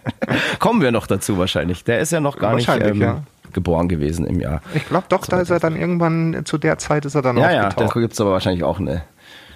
[0.60, 1.84] Kommen wir noch dazu wahrscheinlich.
[1.84, 3.24] Der ist ja noch gar nicht ähm, ja.
[3.54, 4.62] Geboren gewesen im Jahr.
[4.74, 7.52] Ich glaube doch, da ist er dann irgendwann, zu der Zeit ist er dann Ja,
[7.52, 7.94] ja, da aufgetaucht.
[7.96, 9.04] gibt es aber wahrscheinlich auch eine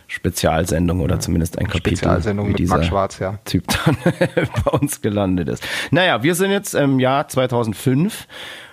[0.08, 3.40] Spezialsendung oder zumindest ein Kapitel, Spezialsendung wie mit dieser Max Schwarz, ja.
[3.46, 3.98] Typ dann
[4.64, 5.64] bei uns gelandet ist.
[5.92, 8.28] Naja, wir sind jetzt im Jahr 2005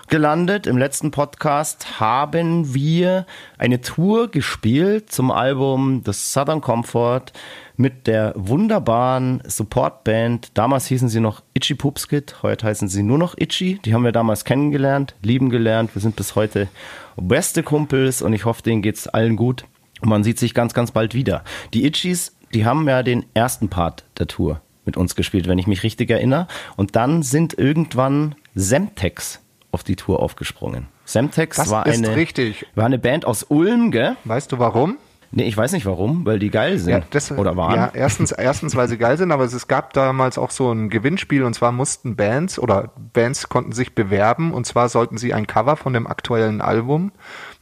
[0.08, 0.66] gelandet.
[0.66, 3.24] Im letzten Podcast haben wir
[3.56, 7.32] eine Tour gespielt zum Album The Southern Comfort
[7.76, 10.50] mit der wunderbaren Supportband.
[10.54, 13.80] Damals hießen sie noch Itchy Poopskit, heute heißen sie nur noch Itchy.
[13.84, 15.94] Die haben wir damals kennengelernt, lieben gelernt.
[15.94, 16.68] Wir sind bis heute
[17.16, 19.64] beste Kumpels und ich hoffe, denen geht's allen gut.
[20.00, 21.44] Und man sieht sich ganz, ganz bald wieder.
[21.74, 25.66] Die Itchies, die haben ja den ersten Part der Tour mit uns gespielt, wenn ich
[25.66, 26.48] mich richtig erinnere.
[26.76, 30.88] Und dann sind irgendwann Semtex auf die Tour aufgesprungen.
[31.04, 32.66] Semtex Das war eine, richtig.
[32.74, 34.16] war eine Band aus Ulm, gell?
[34.24, 34.98] Weißt du warum?
[35.34, 36.90] Nee, ich weiß nicht warum, weil die geil sind.
[37.38, 37.74] oder waren.
[37.74, 41.42] Ja, erstens, erstens, weil sie geil sind, aber es gab damals auch so ein Gewinnspiel
[41.42, 45.76] und zwar mussten Bands oder Bands konnten sich bewerben und zwar sollten sie ein Cover
[45.76, 47.12] von dem aktuellen Album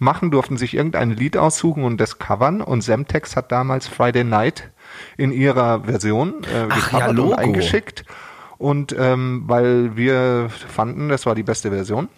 [0.00, 4.70] machen, durften sich irgendein Lied aussuchen und das covern und Semtex hat damals Friday Night
[5.16, 8.04] in ihrer Version äh, Ach, ja, und eingeschickt
[8.58, 12.08] und ähm, weil wir fanden, das war die beste Version,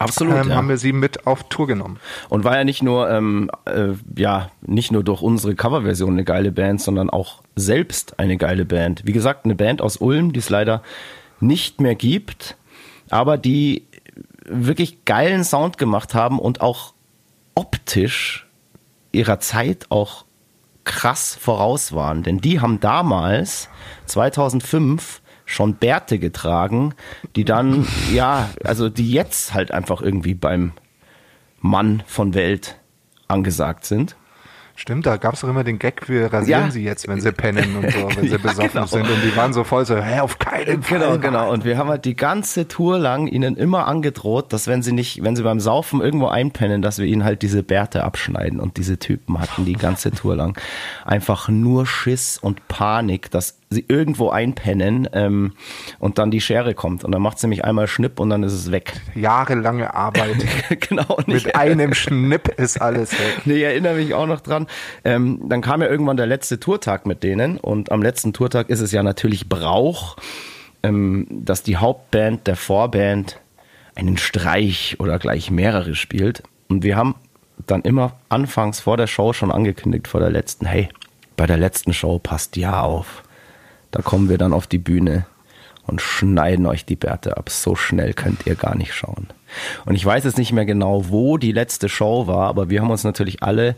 [0.00, 0.34] Absolut.
[0.34, 0.56] ähm, ja.
[0.56, 2.00] haben wir sie mit auf Tour genommen.
[2.30, 6.52] Und war ja nicht nur, ähm, äh, ja, nicht nur durch unsere Coverversion eine geile
[6.52, 9.02] Band, sondern auch selbst eine geile Band.
[9.04, 10.82] Wie gesagt, eine Band aus Ulm, die es leider
[11.38, 12.56] nicht mehr gibt,
[13.10, 13.84] aber die
[14.46, 16.94] wirklich geilen Sound gemacht haben und auch
[17.54, 18.48] optisch
[19.12, 20.24] ihrer Zeit auch
[20.84, 22.22] krass voraus waren.
[22.22, 23.68] Denn die haben damals,
[24.06, 26.94] 2005, schon Bärte getragen,
[27.36, 30.72] die dann, ja, also die jetzt halt einfach irgendwie beim
[31.60, 32.76] Mann von Welt
[33.28, 34.16] angesagt sind.
[34.76, 36.70] Stimmt, da gab es doch immer den Gag, wir rasieren Ja.
[36.70, 38.86] sie jetzt, wenn sie pennen und so, wenn sie Ja, besoffen genau.
[38.86, 39.02] sind.
[39.10, 41.00] Und die waren so voll so, hä, auf keinen Fall.
[41.00, 41.52] Genau, genau.
[41.52, 45.22] Und wir haben halt die ganze Tour lang ihnen immer angedroht, dass wenn sie nicht,
[45.22, 48.58] wenn sie beim Saufen irgendwo einpennen, dass wir ihnen halt diese Bärte abschneiden.
[48.58, 50.58] Und diese Typen hatten die ganze Tour lang
[51.04, 55.52] einfach nur Schiss und Panik, dass sie irgendwo einpennen ähm,
[56.00, 57.04] und dann die Schere kommt.
[57.04, 59.00] Und dann macht sie nämlich einmal Schnipp und dann ist es weg.
[59.14, 60.44] Jahrelange Arbeit.
[60.88, 61.18] genau.
[61.26, 63.42] Mit einem Schnipp ist alles weg.
[63.44, 64.66] Nee, ich erinnere mich auch noch dran.
[65.04, 68.80] Ähm, dann kam ja irgendwann der letzte Tourtag mit denen und am letzten Tourtag ist
[68.80, 70.16] es ja natürlich Brauch,
[70.82, 73.40] ähm, dass die Hauptband der Vorband
[73.94, 76.42] einen Streich oder gleich mehrere spielt.
[76.68, 77.14] Und wir haben
[77.66, 80.88] dann immer anfangs vor der Show schon angekündigt, vor der letzten, hey,
[81.36, 83.22] bei der letzten Show passt ja auf.
[83.90, 85.26] Da kommen wir dann auf die Bühne
[85.86, 87.50] und schneiden euch die Bärte ab.
[87.50, 89.26] So schnell könnt ihr gar nicht schauen.
[89.84, 92.90] Und ich weiß jetzt nicht mehr genau, wo die letzte Show war, aber wir haben
[92.90, 93.74] uns natürlich alle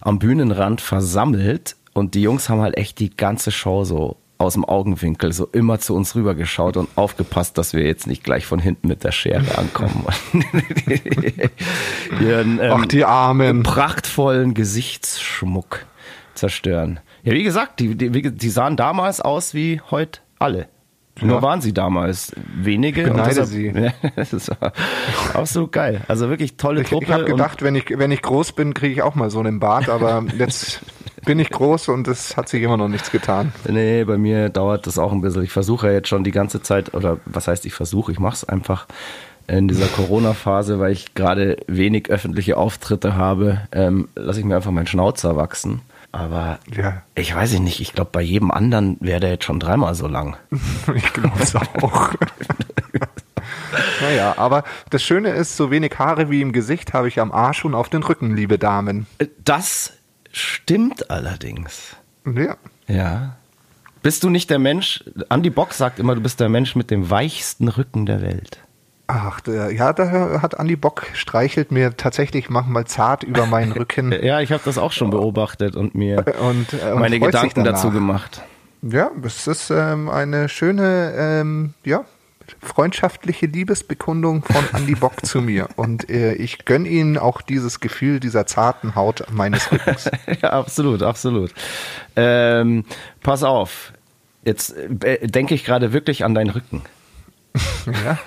[0.00, 4.64] am Bühnenrand versammelt und die Jungs haben halt echt die ganze Show so aus dem
[4.64, 8.88] Augenwinkel so immer zu uns rübergeschaut und aufgepasst, dass wir jetzt nicht gleich von hinten
[8.88, 10.06] mit der Schere ankommen.
[12.20, 13.62] Ihren, ähm, Ach, die Armen.
[13.62, 15.84] prachtvollen Gesichtsschmuck
[16.34, 17.00] zerstören.
[17.22, 20.68] Ja, wie gesagt, die, die, die sahen damals aus wie heute alle.
[21.22, 23.02] Nur waren sie damals wenige.
[23.02, 23.66] Ich beneide sie.
[23.66, 24.50] Ja, das ist
[25.34, 26.00] absolut geil.
[26.08, 27.04] Also wirklich tolle Ich, Truppe.
[27.04, 29.60] ich habe gedacht, wenn ich, wenn ich groß bin, kriege ich auch mal so einen
[29.60, 30.80] Bart, aber jetzt
[31.26, 33.52] bin ich groß und es hat sich immer noch nichts getan.
[33.68, 35.42] Nee, bei mir dauert das auch ein bisschen.
[35.42, 38.36] Ich versuche ja jetzt schon die ganze Zeit, oder was heißt ich versuche, ich mache
[38.36, 38.86] es einfach
[39.46, 44.70] in dieser Corona-Phase, weil ich gerade wenig öffentliche Auftritte habe, ähm, lasse ich mir einfach
[44.70, 45.82] meinen Schnauzer wachsen.
[46.12, 47.02] Aber Ja.
[47.14, 50.06] ich weiß ich nicht, ich glaube, bei jedem anderen wäre der jetzt schon dreimal so
[50.08, 50.36] lang.
[50.94, 52.10] Ich glaube es auch.
[54.00, 57.64] naja, aber das Schöne ist, so wenig Haare wie im Gesicht habe ich am Arsch
[57.64, 59.06] und auf den Rücken, liebe Damen.
[59.18, 59.92] Äh, Das
[60.32, 61.96] stimmt allerdings.
[62.26, 62.56] Ja.
[62.86, 63.36] Ja.
[64.02, 67.10] Bist du nicht der Mensch, Andy Bock sagt immer, du bist der Mensch mit dem
[67.10, 68.58] weichsten Rücken der Welt.
[69.12, 74.12] Ach, ja, da hat Andi Bock streichelt mir tatsächlich manchmal zart über meinen Rücken.
[74.12, 77.90] Ja, ich habe das auch schon beobachtet und mir Und, äh, und meine Gedanken dazu
[77.90, 78.42] gemacht.
[78.82, 82.04] Ja, es ist ähm, eine schöne, ähm, ja,
[82.62, 85.68] freundschaftliche Liebesbekundung von Andi Bock zu mir.
[85.74, 90.08] Und äh, ich gönn ihm auch dieses Gefühl dieser zarten Haut meines Rückens.
[90.40, 91.52] ja, absolut, absolut.
[92.14, 92.84] Ähm,
[93.22, 93.92] pass auf,
[94.44, 96.82] jetzt äh, denke ich gerade wirklich an deinen Rücken.
[98.04, 98.18] ja,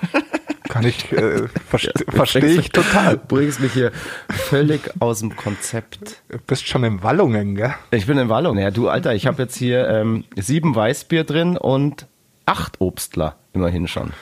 [0.74, 3.16] kann ich, äh, verste verstehe ich total.
[3.18, 3.92] Du bringst mich hier
[4.28, 6.20] völlig aus dem Konzept.
[6.28, 7.74] Du bist schon in Wallungen, gell?
[7.92, 8.58] Ich bin in Wallung.
[8.58, 12.08] Ja, du Alter, ich habe jetzt hier ähm, sieben Weißbier drin und
[12.44, 14.14] acht Obstler immerhin schon.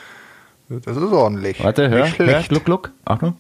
[0.69, 1.65] Das ist ordentlich.
[1.65, 2.91] Warte, hör, Nicht hör, gluck, gluck.
[3.07, 3.39] Achtung.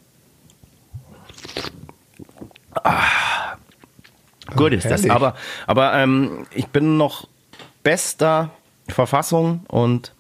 [2.83, 3.57] Ah.
[4.57, 5.09] Gut ist das.
[5.11, 5.35] Aber,
[5.67, 7.29] aber ähm, ich bin noch
[7.83, 8.49] bester
[8.89, 10.15] Verfassung und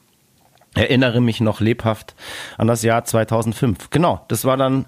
[0.74, 2.14] erinnere mich noch lebhaft
[2.58, 3.90] an das Jahr 2005.
[3.90, 4.86] Genau, das war dann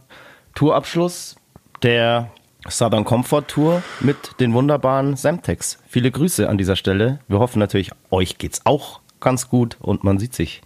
[0.54, 1.36] Tourabschluss
[1.82, 2.30] der
[2.68, 5.78] Southern Comfort Tour mit den wunderbaren Semtex.
[5.86, 7.18] Viele Grüße an dieser Stelle.
[7.28, 10.62] Wir hoffen natürlich, euch geht's auch ganz gut und man sieht sich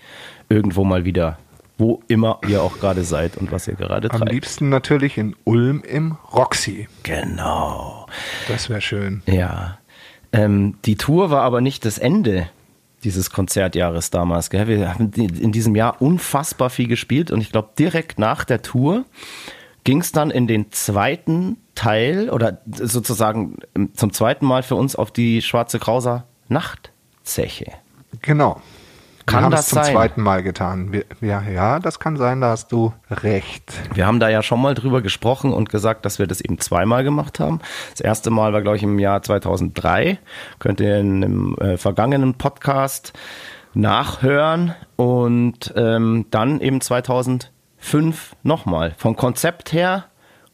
[0.48, 1.38] irgendwo mal wieder,
[1.76, 4.32] wo immer ihr auch gerade seid und was ihr gerade Am treibt.
[4.32, 6.88] liebsten natürlich in Ulm im Roxy.
[7.02, 8.06] Genau.
[8.46, 9.22] Das wäre schön.
[9.26, 9.78] Ja.
[10.32, 12.48] Ähm, die Tour war aber nicht das Ende
[13.04, 14.50] dieses Konzertjahres damals.
[14.50, 14.66] Gell?
[14.66, 19.04] Wir haben in diesem Jahr unfassbar viel gespielt und ich glaube, direkt nach der Tour
[19.84, 23.56] ging es dann in den zweiten Teil oder sozusagen
[23.94, 27.72] zum zweiten Mal für uns auf die Schwarze Krauser Nachtzeche.
[28.20, 28.60] Genau.
[29.28, 29.92] Kann wir haben das es zum sein?
[29.92, 30.92] zweiten Mal getan.
[30.92, 33.72] Wir, ja, ja, das kann sein, da hast du recht.
[33.94, 37.04] Wir haben da ja schon mal drüber gesprochen und gesagt, dass wir das eben zweimal
[37.04, 37.60] gemacht haben.
[37.90, 40.18] Das erste Mal war, glaube ich, im Jahr 2003.
[40.58, 43.12] Könnt ihr in einem äh, vergangenen Podcast
[43.74, 44.74] nachhören.
[44.96, 48.94] Und ähm, dann eben 2005 nochmal.
[48.96, 50.06] Vom Konzept her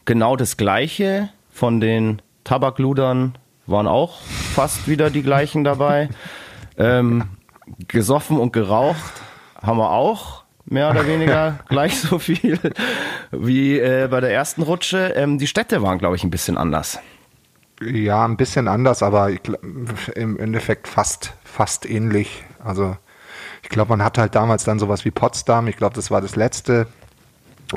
[0.05, 1.29] genau das gleiche.
[1.51, 4.21] Von den Tabakludern waren auch
[4.53, 6.09] fast wieder die gleichen dabei.
[6.77, 7.23] Ähm,
[7.87, 9.13] gesoffen und geraucht
[9.61, 12.59] haben wir auch mehr oder weniger gleich so viel
[13.31, 15.13] wie äh, bei der ersten Rutsche.
[15.15, 16.99] Ähm, die Städte waren, glaube ich, ein bisschen anders.
[17.81, 19.59] Ja, ein bisschen anders, aber ich, gl-
[20.15, 22.43] im Endeffekt fast, fast ähnlich.
[22.63, 22.95] Also
[23.63, 25.67] ich glaube, man hat halt damals dann sowas wie Potsdam.
[25.67, 26.87] Ich glaube, das war das letzte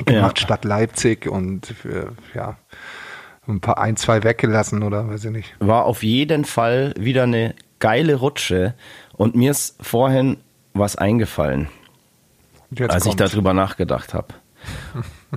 [0.05, 0.45] gemacht Ja.
[0.45, 2.57] statt Leipzig und äh, ja,
[3.47, 5.55] ein paar ein, zwei weggelassen oder weiß ich nicht.
[5.59, 8.75] War auf jeden Fall wieder eine geile Rutsche
[9.19, 10.37] und mir ist vorhin
[10.73, 11.67] was eingefallen.
[12.71, 13.33] Jetzt als ich kommt's.
[13.33, 14.33] darüber nachgedacht habe.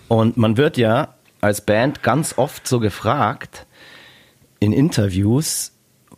[0.06, 3.66] Und man wird ja als Band ganz oft so gefragt,
[4.60, 5.72] in Interviews,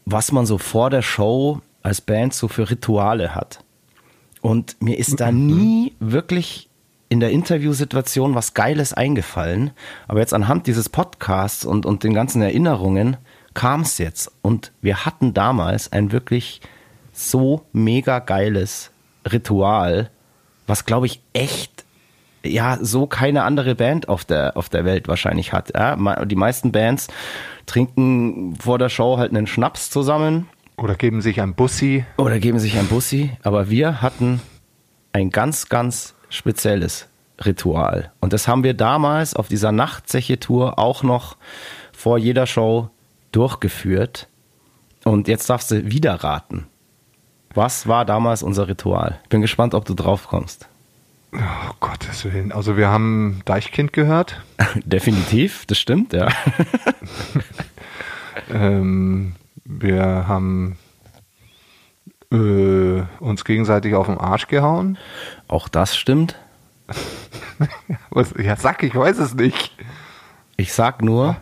[0.05, 3.65] was man so vor der Show als Band so für Rituale hat.
[4.43, 6.69] Und mir ist da nie wirklich
[7.09, 9.71] in der Interviewsituation was Geiles eingefallen.
[10.07, 13.17] Aber jetzt anhand dieses Podcasts und, und den ganzen Erinnerungen
[13.55, 14.31] kam es jetzt.
[14.43, 16.61] Und wir hatten damals ein wirklich
[17.15, 18.91] so mega geiles
[19.31, 20.11] Ritual,
[20.67, 21.85] was glaube ich echt
[22.45, 25.73] ja so keine andere Band auf der auf der Welt wahrscheinlich hat.
[25.75, 27.09] Ja, die meisten Bands
[27.67, 30.49] trinken vor der Show halt einen Schnaps zusammen.
[30.77, 32.05] Oder geben sich ein Bussi.
[32.19, 34.41] Oder geben sich ein Bussi, aber wir hatten
[35.13, 37.07] ein ganz ganz spezielles
[37.45, 38.13] Ritual.
[38.21, 41.37] Und das haben wir damals auf dieser Nachtzeche Tour auch noch
[41.93, 42.91] vor jeder Show
[43.33, 44.29] durchgeführt.
[45.05, 46.67] Und jetzt darfst du wieder raten.
[47.55, 49.21] Was war damals unser Ritual?
[49.29, 50.69] Bin gespannt, ob du drauf kommst.
[51.33, 52.53] Oh Gottes Willen.
[52.53, 54.41] Also wir haben Deichkind gehört.
[54.85, 56.29] Definitiv, das stimmt, ja.
[58.53, 60.77] ähm, wir haben
[62.33, 64.99] äh, uns gegenseitig auf den Arsch gehauen.
[65.49, 66.37] Auch das stimmt.
[68.11, 69.73] Was, ja, sag, ich weiß es nicht.
[70.57, 71.37] Ich sag nur,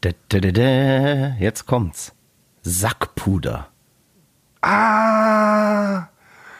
[0.00, 2.12] da, da, da, jetzt kommt's.
[2.62, 3.69] Sackpuder.
[4.62, 6.08] Ah!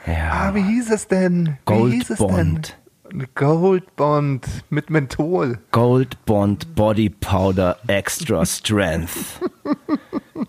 [0.06, 0.30] Ja.
[0.32, 1.58] Ah, wie hieß es denn?
[1.66, 2.68] Gold wie hieß Bond.
[2.68, 3.28] Es denn?
[3.34, 5.58] Gold Bond mit Menthol.
[5.72, 9.40] Gold Bond Body Powder Extra Strength.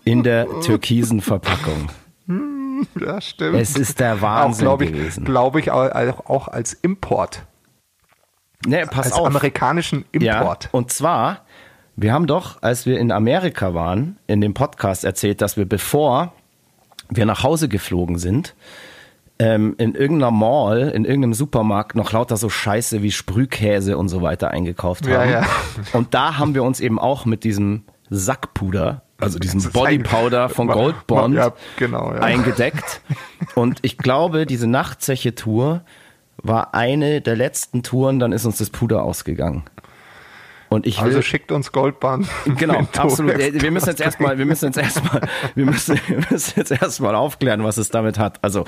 [0.04, 1.90] In der türkisen Verpackung.
[2.26, 3.56] Hm, ja, stimmt.
[3.56, 5.24] Es ist der Wahnsinn auch, gewesen.
[5.24, 5.90] Glaube ich auch,
[6.28, 7.42] auch als Import.
[8.66, 9.26] Ne, pass als auf.
[9.26, 10.64] amerikanischen Import.
[10.64, 11.44] Ja, und zwar,
[11.96, 16.32] wir haben doch, als wir in Amerika waren, in dem Podcast erzählt, dass wir bevor
[17.16, 18.54] wir nach Hause geflogen sind,
[19.38, 24.22] ähm, in irgendeiner Mall, in irgendeinem Supermarkt noch lauter so Scheiße wie Sprühkäse und so
[24.22, 25.12] weiter eingekauft haben.
[25.12, 25.46] Ja, ja.
[25.92, 31.06] Und da haben wir uns eben auch mit diesem Sackpuder, also diesem Bodypowder von Gold
[31.06, 32.20] Bond ja, genau, ja.
[32.20, 33.00] eingedeckt.
[33.54, 35.82] Und ich glaube, diese Nachtzeche-Tour
[36.36, 39.64] war eine der letzten Touren, dann ist uns das Puder ausgegangen.
[40.72, 42.26] Und ich will, also schickt uns Goldbahn.
[42.56, 43.36] Genau, absolut.
[43.36, 45.20] Wir müssen jetzt erstmal, wir müssen jetzt erstmal,
[45.54, 48.38] wir müssen, wir müssen jetzt erstmal aufklären, was es damit hat.
[48.42, 48.64] Also,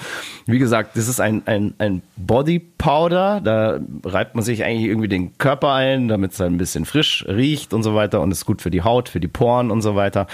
[0.46, 3.40] wie gesagt, das ist ein, ein, ein Body Powder.
[3.42, 7.72] Da reibt man sich eigentlich irgendwie den Körper ein, damit es ein bisschen frisch riecht
[7.72, 10.26] und so weiter und ist gut für die Haut, für die Poren und so weiter.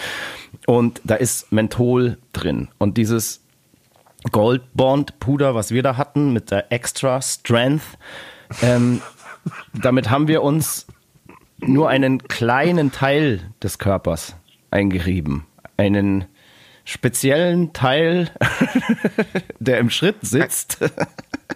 [0.67, 2.69] Und da ist Menthol drin.
[2.79, 3.43] Und dieses
[4.33, 7.85] Gold Bond Puder, was wir da hatten mit der Extra Strength,
[8.63, 9.01] ähm,
[9.73, 10.87] damit haben wir uns
[11.63, 14.37] nur einen kleinen Teil des Körpers
[14.71, 15.47] eingerieben.
[15.77, 16.27] Einen
[16.85, 18.31] speziellen Teil,
[19.61, 20.79] der im Schritt sitzt.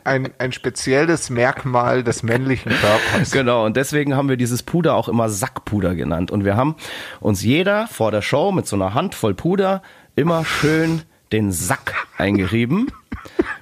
[0.04, 3.30] Ein, ein spezielles Merkmal des männlichen Körpers.
[3.30, 6.30] Genau, und deswegen haben wir dieses Puder auch immer Sackpuder genannt.
[6.30, 6.76] Und wir haben
[7.20, 9.82] uns jeder vor der Show mit so einer Handvoll Puder
[10.16, 12.92] immer schön den Sack eingerieben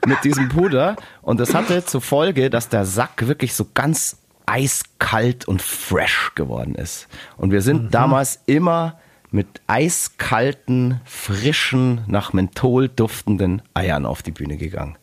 [0.06, 0.96] mit diesem Puder.
[1.22, 6.74] Und das hatte zur Folge, dass der Sack wirklich so ganz eiskalt und fresh geworden
[6.74, 7.08] ist.
[7.36, 7.90] Und wir sind mhm.
[7.90, 8.98] damals immer
[9.30, 14.98] mit eiskalten, frischen, nach Menthol duftenden Eiern auf die Bühne gegangen.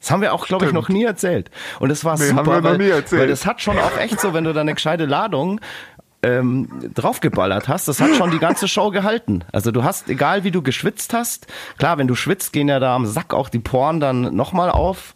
[0.00, 1.50] Das haben wir auch, glaube ich, noch nie erzählt.
[1.78, 4.52] Und es war nee, super, weil, weil das hat schon auch echt so, wenn du
[4.52, 5.60] da eine gescheite Ladung
[6.24, 9.44] ähm, draufgeballert hast, das hat schon die ganze Show gehalten.
[9.52, 11.46] Also du hast, egal wie du geschwitzt hast,
[11.78, 15.14] klar, wenn du schwitzt, gehen ja da am Sack auch die Poren dann nochmal auf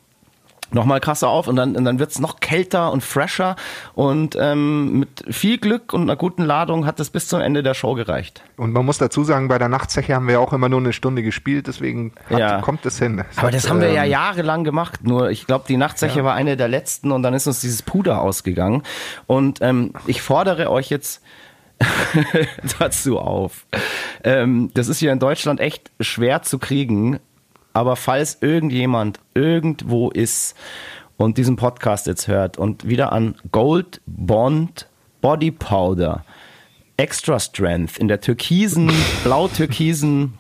[0.71, 3.57] nochmal krasser auf und dann, und dann wird's noch kälter und fresher
[3.95, 7.75] und ähm, mit viel Glück und einer guten Ladung hat es bis zum Ende der
[7.75, 8.43] Show gereicht.
[8.57, 11.23] Und man muss dazu sagen, bei der Nachtzeche haben wir auch immer nur eine Stunde
[11.23, 12.61] gespielt, deswegen hat, ja.
[12.61, 13.23] kommt es hin.
[13.31, 16.19] Es Aber hat, das haben wir ja ähm, jahrelang gemacht, nur ich glaube, die Nachtzeche
[16.19, 16.25] ja.
[16.25, 18.83] war eine der letzten und dann ist uns dieses Puder ausgegangen
[19.27, 21.23] und ähm, ich fordere euch jetzt
[22.79, 23.67] dazu auf.
[24.25, 27.21] Ähm, das ist hier in Deutschland echt schwer zu kriegen,
[27.77, 30.57] aber falls irgendjemand irgendwo ist
[31.19, 34.89] und diesen Podcast jetzt hört und wieder an Gold Bond
[35.21, 36.25] Body Powder
[36.97, 38.91] Extra Strength in der türkisen,
[39.25, 40.39] blau-türkisen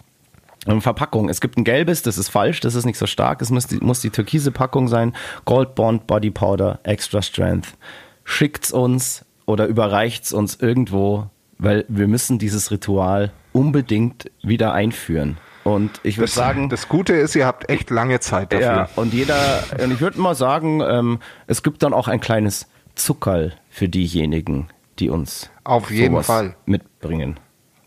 [0.66, 1.28] ähm, Verpackung.
[1.28, 3.42] Es gibt ein gelbes, das ist falsch, das ist nicht so stark.
[3.42, 5.12] Es muss die, muss die türkise Packung sein.
[5.44, 7.76] Gold Bond Body Powder Extra Strength.
[8.24, 15.36] Schickt's uns oder überreicht's uns irgendwo, weil wir müssen dieses Ritual unbedingt wieder einführen.
[15.66, 16.68] Und ich würde sagen.
[16.68, 18.66] Das Gute ist, ihr habt echt lange Zeit dafür.
[18.66, 22.68] Ja, und jeder, und ich würde mal sagen, ähm, es gibt dann auch ein kleines
[22.94, 24.68] Zuckerl für diejenigen,
[25.00, 27.40] die uns auf jeden Fall mitbringen.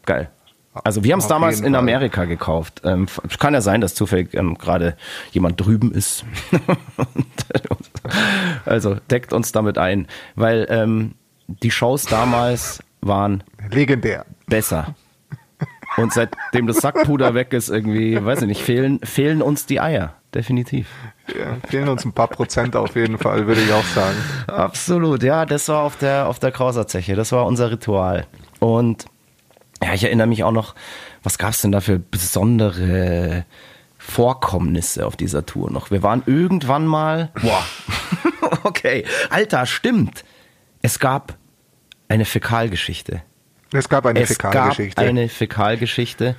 [0.06, 0.30] Geil.
[0.74, 2.28] Also wir haben es damals in Amerika Fall.
[2.28, 2.82] gekauft.
[2.84, 3.08] Ähm,
[3.40, 4.98] kann ja sein, dass zufällig ähm, gerade
[5.32, 6.26] jemand drüben ist.
[8.66, 11.14] also deckt uns damit ein, weil ähm,
[11.48, 14.96] die Shows damals waren legendär besser
[16.00, 20.16] Und seitdem das Sackpuder weg ist, irgendwie, weiß ich nicht, fehlen, fehlen uns die Eier.
[20.34, 20.88] Definitiv.
[21.28, 24.16] Ja, fehlen uns ein paar Prozent auf jeden Fall, würde ich auch sagen.
[24.48, 27.16] Absolut, ja, das war auf der, auf der Krauserzeche.
[27.16, 28.28] Das war unser Ritual.
[28.60, 29.06] Und
[29.84, 30.76] ja, ich erinnere mich auch noch,
[31.24, 33.46] was gab es denn da für besondere
[33.98, 35.90] Vorkommnisse auf dieser Tour noch?
[35.90, 37.32] Wir waren irgendwann mal.
[37.42, 37.66] Boah.
[38.64, 39.06] okay.
[39.32, 40.24] Alter, stimmt.
[40.82, 41.38] Es gab
[42.08, 43.24] eine Fäkalgeschichte.
[43.72, 44.96] Es gab eine Es Fäkalgeschichte.
[44.96, 46.36] gab eine Fäkalgeschichte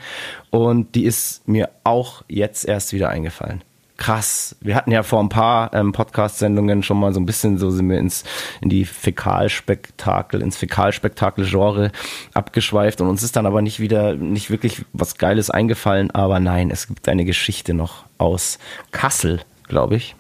[0.51, 3.63] und die ist mir auch jetzt erst wieder eingefallen.
[3.97, 4.57] Krass.
[4.63, 7.91] Wir hatten ja vor ein paar ähm, Podcast-Sendungen schon mal so ein bisschen so sind
[7.91, 8.25] wir ins
[8.63, 11.93] in die Fäkalspektakel, ins Fäkalspektakel-Genre
[12.33, 16.11] abgeschweift und uns ist dann aber nicht wieder nicht wirklich was Geiles eingefallen.
[16.13, 18.59] Aber nein, es gibt eine Geschichte noch aus
[18.91, 20.17] Kassel, glaube ich,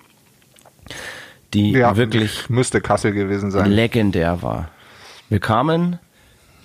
[1.54, 3.70] die ja, wirklich müsste Kassel gewesen sein.
[3.70, 4.68] legendär war.
[5.30, 5.98] Wir kamen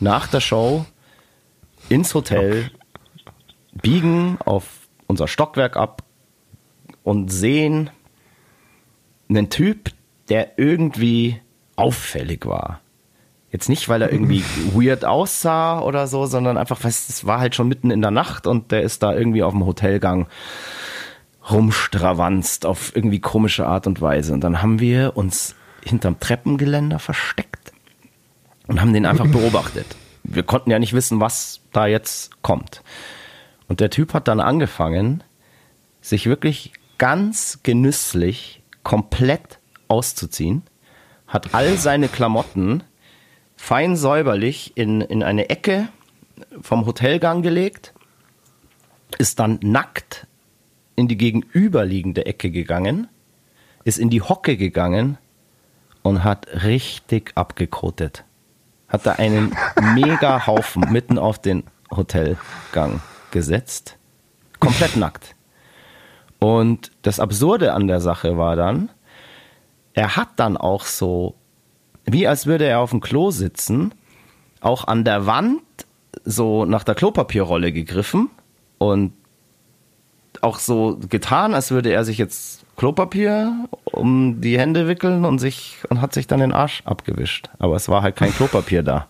[0.05, 0.85] nach der Show
[1.89, 2.69] ins Hotel,
[3.73, 6.03] biegen auf unser Stockwerk ab
[7.03, 7.89] und sehen
[9.27, 9.89] einen Typ,
[10.29, 11.41] der irgendwie
[11.75, 12.81] auffällig war.
[13.51, 14.43] Jetzt nicht, weil er irgendwie
[14.73, 18.47] weird aussah oder so, sondern einfach, weil es war halt schon mitten in der Nacht
[18.47, 20.27] und der ist da irgendwie auf dem Hotelgang
[21.49, 24.33] rumstravanzt auf irgendwie komische Art und Weise.
[24.33, 27.54] Und dann haben wir uns hinterm Treppengeländer versteckt
[28.67, 29.87] und haben den einfach beobachtet.
[30.23, 32.81] Wir konnten ja nicht wissen, was da jetzt kommt.
[33.67, 35.23] Und der Typ hat dann angefangen,
[36.01, 40.63] sich wirklich ganz genüsslich komplett auszuziehen,
[41.27, 42.83] hat all seine Klamotten
[43.55, 45.87] fein säuberlich in, in eine Ecke
[46.61, 47.93] vom Hotelgang gelegt,
[49.17, 50.27] ist dann nackt
[50.95, 53.07] in die gegenüberliegende Ecke gegangen,
[53.83, 55.17] ist in die Hocke gegangen
[56.03, 58.24] und hat richtig abgekotet.
[58.95, 59.53] Hat da einen
[59.93, 63.97] mega Haufen mitten auf den Hotelgang gesetzt.
[64.61, 65.35] Komplett nackt.
[66.39, 68.87] Und das Absurde an der Sache war dann,
[69.91, 71.35] er hat dann auch so,
[72.05, 73.93] wie als würde er auf dem Klo sitzen,
[74.61, 75.59] auch an der Wand
[76.23, 78.29] so nach der Klopapierrolle gegriffen
[78.77, 79.11] und
[80.39, 85.77] auch so getan, als würde er sich jetzt Klopapier um die Hände wickeln und sich
[85.89, 87.49] und hat sich dann den Arsch abgewischt.
[87.59, 89.07] Aber es war halt kein Klopapier da.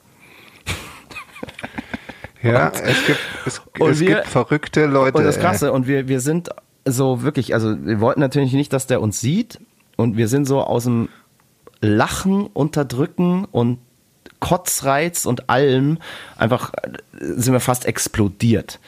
[2.44, 5.18] Ja, es gibt, es, Und es wir- gibt verrückte Leute.
[5.18, 5.42] Und das ey.
[5.44, 6.50] Krasse, und wir, wir sind
[6.86, 9.60] so wirklich, also wir wollten natürlich nicht, dass der uns sieht.
[9.98, 11.10] Und wir sind so aus dem
[11.82, 13.80] Lachen, Unterdrücken und
[14.40, 15.98] Kotzreiz und allem
[16.38, 16.90] einfach äh,
[17.20, 18.80] sind wir fast explodiert.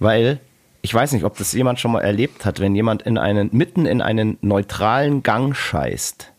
[0.00, 0.40] Weil
[0.86, 3.86] ich weiß nicht, ob das jemand schon mal erlebt hat, wenn jemand in einen, mitten
[3.86, 6.32] in einen neutralen Gang scheißt,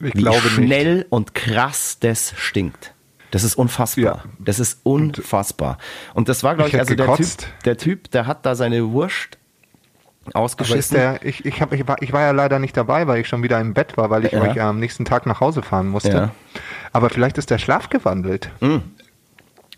[0.00, 0.52] Ich wie glaube nicht.
[0.54, 2.94] schnell und krass das stinkt.
[3.30, 4.02] Das ist unfassbar.
[4.04, 4.24] Ja.
[4.38, 5.76] Das ist unfassbar.
[6.14, 8.90] Und das war, glaube Ich ich, also der typ, der Typ, der hat da seine
[8.90, 9.36] Wurst
[10.32, 10.96] ausgeschissen.
[10.96, 13.42] der, ich, ich, hab, ich, war, ich war ja leider nicht dabei, weil ich schon
[13.42, 14.70] wieder im Bett war, weil ich, Ja.
[14.70, 16.08] am nächsten Tag nach Hause fahren musste.
[16.10, 16.30] Ja.
[16.94, 18.50] Aber vielleicht ist der schlafgewandelt.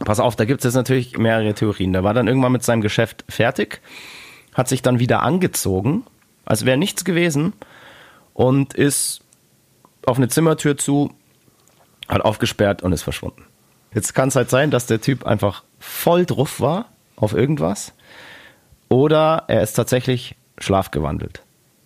[0.04, 1.92] Pass auf, da gibt es jetzt natürlich mehrere Theorien.
[1.92, 3.80] Der war dann irgendwann mit seinem Geschäft fertig,
[4.54, 6.04] hat sich dann wieder angezogen,
[6.44, 7.54] als wäre nichts gewesen
[8.34, 9.22] und ist
[10.04, 11.12] auf eine Zimmertür zu,
[12.08, 13.44] hat aufgesperrt und ist verschwunden.
[13.94, 17.94] Jetzt kann es halt sein, dass der Typ einfach voll drauf war auf irgendwas
[18.88, 21.42] oder er ist tatsächlich schlafgewandelt.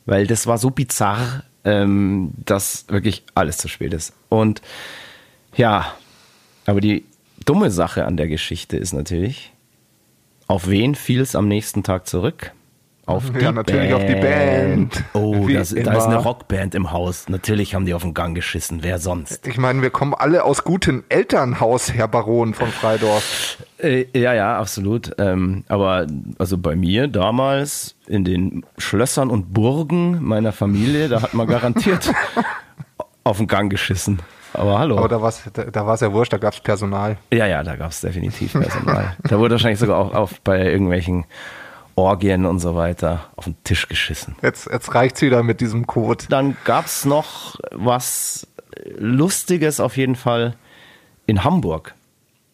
[0.06, 4.12] Weil das war so bizarr, ähm, dass wirklich alles zu spät ist.
[4.28, 4.60] Und
[5.56, 5.94] ja,
[6.66, 7.04] aber die
[7.50, 9.52] dumme Sache an der Geschichte ist natürlich,
[10.46, 12.52] auf wen fiel es am nächsten Tag zurück?
[13.06, 15.02] Auf Ja, die natürlich auf die Band.
[15.14, 16.18] Oh, das, da ist eine.
[16.18, 17.28] Rockband im Haus.
[17.28, 18.84] Natürlich haben die auf den Gang geschissen.
[18.84, 19.48] Wer sonst?
[19.48, 23.58] Ich meine, wir kommen alle aus gutem Elternhaus, Herr Baron von Freidorf.
[23.78, 25.10] Äh, ja, ja, absolut.
[25.18, 26.06] Ähm, aber
[26.38, 32.12] also bei mir damals in den Schlössern und Burgen meiner Familie, da hat man garantiert
[33.24, 34.20] auf den Gang geschissen.
[34.54, 34.98] Aber hallo.
[34.98, 37.16] Aber da war es da, da war's ja wurscht, da gab es Personal.
[37.32, 39.16] Ja, ja, da gab es definitiv Personal.
[39.22, 41.24] da wurde wahrscheinlich sogar auch auf, bei irgendwelchen
[41.96, 44.34] Orgien und so weiter auf den Tisch geschissen.
[44.42, 46.24] Jetzt, jetzt reicht's wieder mit diesem Code.
[46.28, 48.46] Dann gab es noch was
[48.98, 50.54] Lustiges auf jeden Fall
[51.26, 51.94] in Hamburg.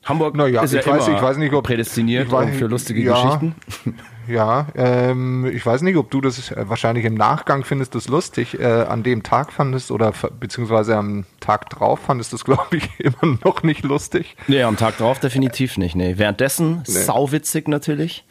[0.04, 2.66] Hamburg Naja, ist ja ich weiß- immer ich weiß nicht, ob- prädestiniert ich weiß- für
[2.66, 3.14] lustige ja.
[3.14, 3.54] Geschichten.
[4.28, 8.58] Ja, ähm, ich weiß nicht, ob du das äh, wahrscheinlich im Nachgang findest, das lustig,
[8.58, 12.88] äh, an dem Tag fandest oder beziehungsweise am Tag drauf fandest du es, glaube ich,
[13.00, 14.36] immer noch nicht lustig.
[14.48, 15.94] Nee, am Tag drauf definitiv nicht.
[15.94, 16.14] Nee.
[16.16, 18.24] Währenddessen sauwitzig natürlich.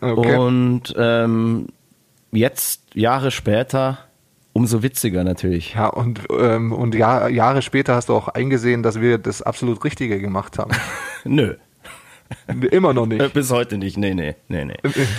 [0.00, 0.36] Okay.
[0.36, 1.68] Und ähm,
[2.32, 3.98] jetzt, Jahre später,
[4.52, 5.74] umso witziger natürlich.
[5.74, 9.84] ja, und, ähm, und Jahr, Jahre später hast du auch eingesehen, dass wir das absolut
[9.84, 10.70] Richtige gemacht haben.
[11.24, 11.56] Nö.
[12.70, 13.32] Immer noch nicht.
[13.32, 14.74] Bis heute nicht, nee, nee, nee, nee.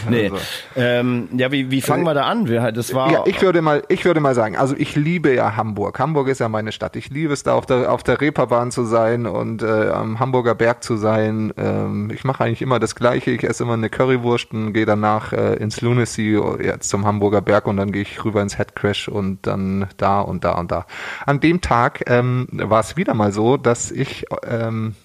[0.09, 0.23] nee.
[0.25, 0.37] Also.
[0.75, 2.47] Ähm, ja, wie, wie fangen wir da an?
[2.47, 5.55] Wir, das war ja, ich würde mal, ich würde mal sagen, also ich liebe ja
[5.55, 5.99] Hamburg.
[5.99, 6.95] Hamburg ist ja meine Stadt.
[6.95, 10.55] Ich liebe es da auf der, auf der Reeperbahn zu sein und äh, am Hamburger
[10.55, 11.53] Berg zu sein.
[11.57, 13.31] Ähm, ich mache eigentlich immer das Gleiche.
[13.31, 17.67] Ich esse immer eine Currywurst und gehe danach äh, ins Lunacy, jetzt zum Hamburger Berg
[17.67, 20.85] und dann gehe ich rüber ins Headcrash und dann da und da und da.
[21.25, 24.95] An dem Tag ähm, war es wieder mal so, dass ich ähm,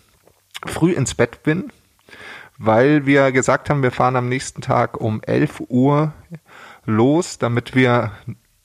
[0.67, 1.71] früh ins Bett bin
[2.63, 6.13] weil wir gesagt haben, wir fahren am nächsten Tag um 11 Uhr
[6.85, 8.13] los, damit wir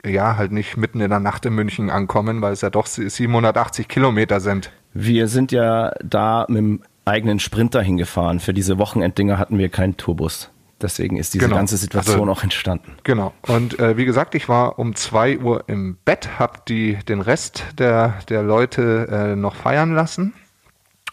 [0.06, 3.88] ja halt nicht mitten in der Nacht in München ankommen, weil es ja doch 780
[3.88, 4.70] Kilometer sind.
[4.94, 8.42] Wir sind ja da mit dem eigenen Sprinter hingefahren.
[8.42, 10.52] Für diese Wochenenddinger hatten wir keinen Tourbus.
[10.82, 11.56] Deswegen ist diese genau.
[11.56, 12.98] ganze Situation also, auch entstanden.
[13.04, 13.34] Genau.
[13.48, 17.64] Und äh, wie gesagt, ich war um zwei Uhr im Bett, habe die den Rest
[17.78, 20.34] der der Leute äh, noch feiern lassen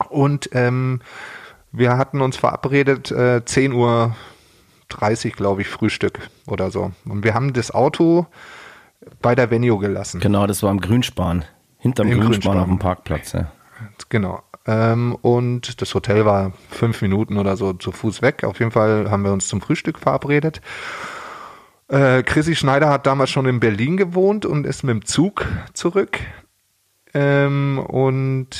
[0.08, 1.00] und ähm,
[1.72, 4.14] wir hatten uns verabredet, äh, 10 Uhr
[4.90, 6.92] 30, glaube ich, Frühstück oder so.
[7.06, 8.26] Und wir haben das Auto
[9.20, 10.20] bei der Venue gelassen.
[10.20, 11.44] Genau, das war im Grünspan.
[11.78, 13.32] Hinterm Grünspan, Grünspan, auf dem Parkplatz.
[13.32, 13.50] Ja.
[14.08, 14.42] Genau.
[14.66, 18.44] Ähm, und das Hotel war fünf Minuten oder so zu Fuß weg.
[18.44, 20.60] Auf jeden Fall haben wir uns zum Frühstück verabredet.
[21.88, 26.20] Äh, Chrissy Schneider hat damals schon in Berlin gewohnt und ist mit dem Zug zurück.
[27.12, 28.50] Ähm, und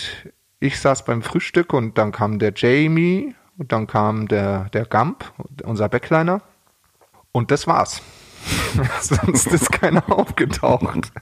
[0.63, 5.25] ich saß beim Frühstück und dann kam der Jamie und dann kam der, der Gump,
[5.65, 6.41] unser Backliner.
[7.33, 8.01] Und das war's.
[9.01, 11.13] Sonst ist keiner aufgetaucht.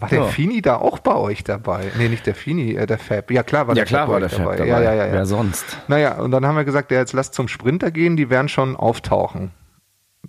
[0.00, 0.26] War der ja.
[0.26, 1.92] Fini da auch bei euch dabei?
[1.96, 3.30] Nee, nicht der Fini, äh, der Fab.
[3.30, 4.56] Ja, klar war ja, der klar Fab war der Fab dabei.
[4.56, 4.68] dabei.
[4.68, 5.12] Ja, ja, ja, ja.
[5.12, 5.64] Wer sonst?
[5.86, 8.74] Naja, und dann haben wir gesagt, ja, jetzt lasst zum Sprinter gehen, die werden schon
[8.74, 9.52] auftauchen.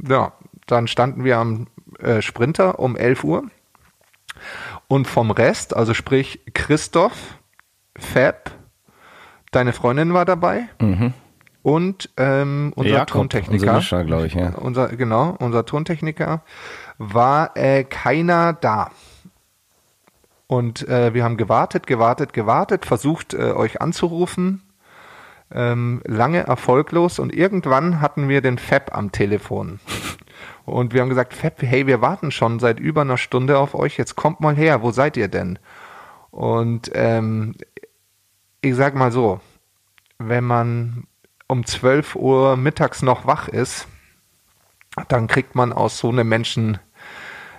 [0.07, 0.33] Ja,
[0.67, 3.45] dann standen wir am äh, Sprinter um 11 Uhr.
[4.87, 7.39] Und vom Rest, also sprich Christoph,
[7.95, 8.51] Fab,
[9.51, 10.67] deine Freundin war dabei.
[10.79, 11.13] Mhm.
[11.61, 14.49] Und ähm, unser Jakob, Tontechniker, unser glaube ich, ja.
[14.49, 16.41] Unser, genau, unser Tontechniker
[16.97, 18.91] war äh, keiner da.
[20.47, 24.61] Und äh, wir haben gewartet, gewartet, gewartet, versucht, äh, euch anzurufen.
[25.51, 29.79] Ähm, lange erfolglos und irgendwann hatten wir den Fab am Telefon.
[30.65, 33.97] Und wir haben gesagt, Fab, hey, wir warten schon seit über einer Stunde auf euch,
[33.97, 35.59] jetzt kommt mal her, wo seid ihr denn?
[36.31, 37.55] Und ähm,
[38.63, 39.41] ich sag mal so,
[40.19, 41.05] wenn man
[41.47, 43.87] um 12 Uhr mittags noch wach ist,
[45.09, 46.79] dann kriegt man aus so einem Menschen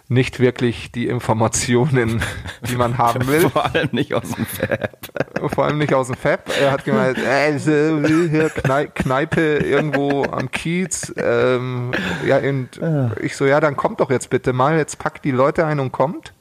[0.09, 2.23] nicht wirklich die Informationen,
[2.69, 3.51] die man haben will.
[3.51, 5.53] Vor allem nicht aus dem Fab.
[5.53, 6.51] Vor allem nicht aus dem Fab.
[6.59, 8.49] Er hat gemeint, äh, hier
[8.95, 11.13] Kneipe irgendwo am Kiez.
[11.17, 11.93] Ähm,
[12.27, 12.81] ja, und
[13.21, 14.79] ich so, ja, dann kommt doch jetzt bitte mal.
[14.79, 16.33] Jetzt packt die Leute ein und kommt.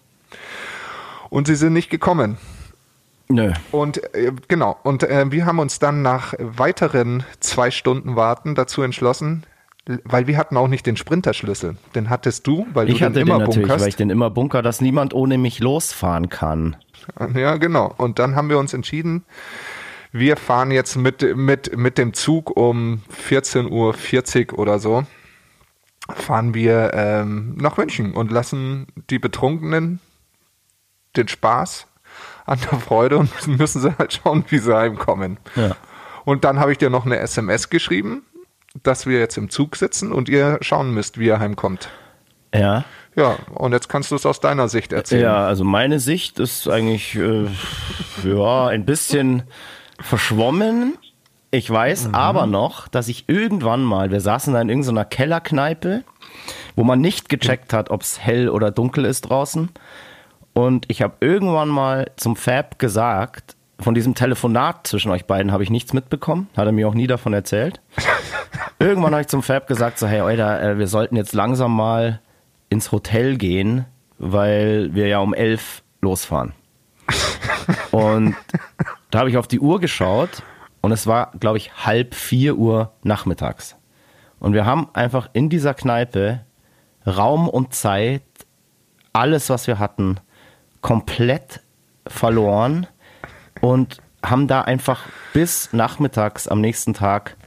[1.30, 2.38] Und sie sind nicht gekommen.
[3.34, 3.52] Nö.
[3.72, 8.84] Und äh, genau, und äh, wir haben uns dann nach weiteren zwei Stunden Warten dazu
[8.84, 9.44] entschlossen,
[10.04, 11.76] weil wir hatten auch nicht den Sprinterschlüssel.
[11.96, 13.82] Den hattest du, weil ich du den immer den natürlich, bunkerst.
[13.82, 16.76] weil ich den immer bunker, dass niemand ohne mich losfahren kann.
[17.34, 17.92] Ja, genau.
[17.98, 19.26] Und dann haben wir uns entschieden,
[20.12, 25.06] wir fahren jetzt mit, mit, mit dem Zug um 14.40 Uhr oder so,
[26.08, 30.00] fahren wir ähm, nach München und lassen die Betrunkenen
[31.18, 31.88] den Spaß
[32.46, 35.38] an der Freude und müssen sie halt schauen, wie sie heimkommen.
[35.56, 35.76] Ja.
[36.26, 38.24] Und dann habe ich dir noch eine SMS geschrieben,
[38.82, 41.90] dass wir jetzt im Zug sitzen und ihr schauen müsst, wie ihr heimkommt.
[42.54, 42.86] Ja.
[43.16, 45.22] Ja, und jetzt kannst du es aus deiner Sicht erzählen.
[45.22, 47.46] Ja, also meine Sicht ist eigentlich äh,
[48.24, 49.44] ja ein bisschen
[50.00, 50.98] verschwommen.
[51.52, 52.16] Ich weiß mhm.
[52.16, 56.04] aber noch, dass ich irgendwann mal, wir saßen da in irgendeiner Kellerkneipe,
[56.76, 59.70] wo man nicht gecheckt hat, ob es hell oder dunkel ist draußen.
[60.54, 65.64] Und ich habe irgendwann mal zum Fab gesagt, von diesem Telefonat zwischen euch beiden habe
[65.64, 67.82] ich nichts mitbekommen, hat er mir auch nie davon erzählt.
[68.80, 72.22] irgendwann habe ich zum Fab gesagt, so hey, Alter, äh, wir sollten jetzt langsam mal
[72.70, 73.86] ins Hotel gehen,
[74.20, 76.54] weil wir ja um elf losfahren.
[77.92, 78.36] und
[79.12, 80.44] da habe ich auf die Uhr geschaut
[80.82, 83.76] und es war, glaube ich, halb vier Uhr nachmittags.
[84.40, 86.42] Und wir haben einfach in dieser Kneipe
[87.06, 88.24] Raum und Zeit,
[89.14, 90.20] alles, was wir hatten,
[90.84, 91.62] komplett
[92.06, 92.86] verloren
[93.62, 97.38] und haben da einfach bis nachmittags am nächsten Tag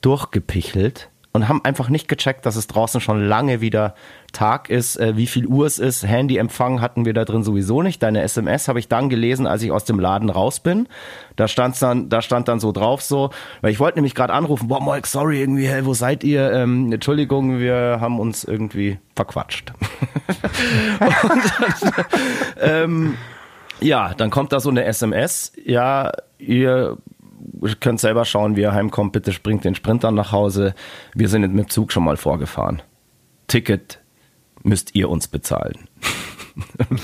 [0.00, 3.94] durchgepichelt und haben einfach nicht gecheckt, dass es draußen schon lange wieder
[4.32, 6.04] Tag ist, äh, wie viel Uhr es ist.
[6.04, 8.02] Handyempfang hatten wir da drin sowieso nicht.
[8.02, 10.88] Deine SMS habe ich dann gelesen, als ich aus dem Laden raus bin.
[11.36, 13.30] Da stand dann, da stand dann so drauf so,
[13.60, 16.52] weil ich wollte nämlich gerade anrufen, boah, Mike, sorry, irgendwie, hey, wo seid ihr?
[16.52, 19.72] Ähm, Entschuldigung, wir haben uns irgendwie verquatscht.
[21.22, 21.52] und,
[22.60, 23.16] ähm,
[23.80, 26.98] ja, dann kommt da so eine SMS, ja, ihr
[27.62, 29.12] ihr könnt selber schauen, wie ihr heimkommt.
[29.12, 30.74] Bitte springt den Sprinter nach Hause.
[31.14, 32.82] Wir sind mit dem Zug schon mal vorgefahren.
[33.46, 34.00] Ticket
[34.62, 35.88] müsst ihr uns bezahlen.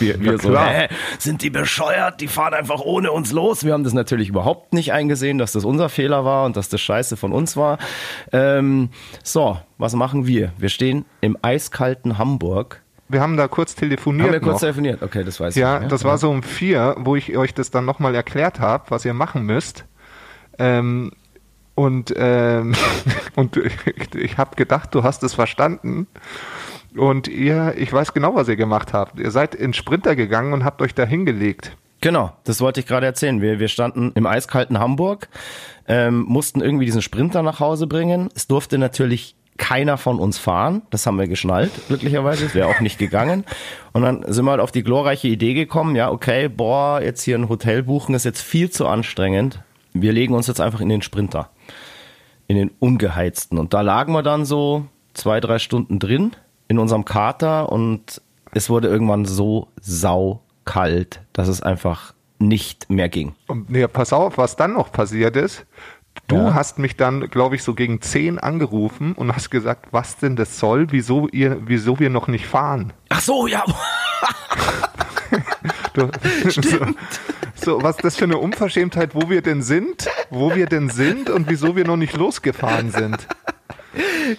[0.00, 0.88] Wir, wir so, hä,
[1.20, 2.20] sind die bescheuert?
[2.20, 3.62] Die fahren einfach ohne uns los.
[3.64, 6.80] Wir haben das natürlich überhaupt nicht eingesehen, dass das unser Fehler war und dass das
[6.80, 7.78] Scheiße von uns war.
[8.32, 8.88] Ähm,
[9.22, 10.52] so, was machen wir?
[10.58, 12.82] Wir stehen im eiskalten Hamburg.
[13.08, 14.60] Wir haben da kurz telefoniert Haben wir kurz noch.
[14.62, 15.02] telefoniert?
[15.04, 15.86] Okay, das weiß Ja, ich.
[15.88, 19.14] das war so um vier, wo ich euch das dann nochmal erklärt habe, was ihr
[19.14, 19.84] machen müsst.
[20.58, 21.12] Ähm,
[21.74, 22.74] und ähm,
[23.34, 23.56] und
[24.14, 26.06] ich, habe gedacht, du hast es verstanden.
[26.96, 29.18] Und ihr, ich weiß genau, was ihr gemacht habt.
[29.18, 31.76] Ihr seid in Sprinter gegangen und habt euch da hingelegt.
[32.00, 33.40] Genau, das wollte ich gerade erzählen.
[33.40, 35.28] Wir, wir standen im eiskalten Hamburg,
[35.88, 38.28] ähm, mussten irgendwie diesen Sprinter nach Hause bringen.
[38.34, 40.82] Es durfte natürlich keiner von uns fahren.
[40.90, 42.46] Das haben wir geschnallt, glücklicherweise.
[42.46, 43.44] Es wäre auch nicht gegangen.
[43.92, 47.38] Und dann sind wir halt auf die glorreiche Idee gekommen, ja, okay, boah, jetzt hier
[47.38, 49.60] ein Hotel buchen ist jetzt viel zu anstrengend.
[49.94, 51.50] Wir legen uns jetzt einfach in den Sprinter.
[52.48, 53.58] In den ungeheizten.
[53.58, 56.32] Und da lagen wir dann so zwei, drei Stunden drin
[56.68, 58.20] in unserem Kater und
[58.52, 63.34] es wurde irgendwann so saukalt, dass es einfach nicht mehr ging.
[63.46, 65.64] Und nee, pass auf, was dann noch passiert ist.
[66.28, 66.54] Du Ja.
[66.54, 70.58] hast mich dann, glaube ich, so gegen zehn angerufen und hast gesagt, was denn das
[70.58, 72.92] soll, wieso ihr, wieso wir noch nicht fahren.
[73.08, 73.64] Ach so, ja.
[75.94, 76.08] Du,
[76.50, 76.60] so,
[77.64, 81.48] so, was das für eine Unverschämtheit, wo wir denn sind, wo wir denn sind und
[81.48, 83.26] wieso wir noch nicht losgefahren sind.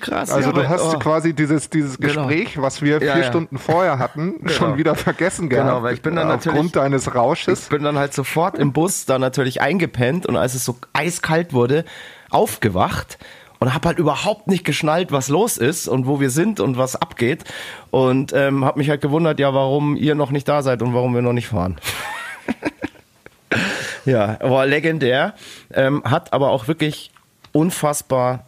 [0.02, 0.32] Krass.
[0.32, 1.00] Also ja, du hast oh.
[1.00, 2.28] quasi dieses, dieses Genau.
[2.28, 3.24] Gespräch, was wir Ja, vier ja.
[3.24, 5.70] Stunden vorher hatten, schon wieder vergessen gehabt.
[5.70, 7.62] Genau, weil ich bin dann natürlich- Aufgrund deines Ich Rausches.
[7.70, 11.86] bin dann halt sofort im Bus da natürlich eingepennt und als es so eiskalt wurde,
[12.30, 13.18] aufgewacht
[13.60, 16.98] und habe halt überhaupt nicht geschnallt, was los ist und wo wir sind und was
[16.98, 17.46] abgeht
[17.92, 21.14] und ähm, habe mich halt gewundert, ja, warum ihr noch nicht da seid und warum
[21.16, 21.78] wir noch nicht fahren.
[24.06, 25.34] ja, war legendär,
[25.74, 27.12] ähm, hat aber auch wirklich
[27.52, 28.46] unfassbar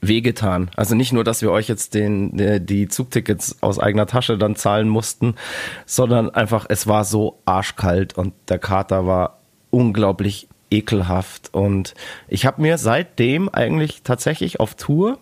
[0.00, 0.70] wehgetan.
[0.76, 4.56] Also nicht nur, dass wir euch jetzt den, äh, die Zugtickets aus eigener Tasche dann
[4.56, 5.34] zahlen mussten,
[5.86, 11.52] sondern einfach, es war so arschkalt und der Kater war unglaublich ekelhaft.
[11.52, 11.94] Und
[12.28, 15.18] ich habe mir seitdem eigentlich tatsächlich auf Tour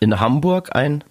[0.00, 1.04] in Hamburg ein,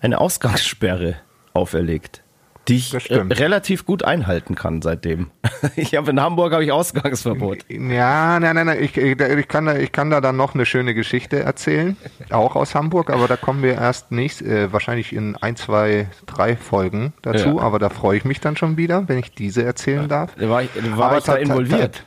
[0.00, 1.16] eine Ausgangssperre
[1.54, 2.21] auferlegt.
[2.68, 5.30] Die ich äh, relativ gut einhalten kann seitdem.
[5.76, 7.58] Ich habe in Hamburg habe ich Ausgangsverbot.
[7.68, 10.92] Ja, nein, nein, nein, ich, ich, kann da, ich kann da dann noch eine schöne
[10.92, 11.96] Geschichte erzählen,
[12.30, 16.56] auch aus Hamburg, aber da kommen wir erst nächst, äh, wahrscheinlich in ein, zwei, drei
[16.56, 17.58] Folgen dazu, Ja.
[17.62, 20.32] aber da freue ich mich dann schon wieder, wenn ich diese erzählen darf.
[20.36, 22.04] War ich, war Aber ich da involviert?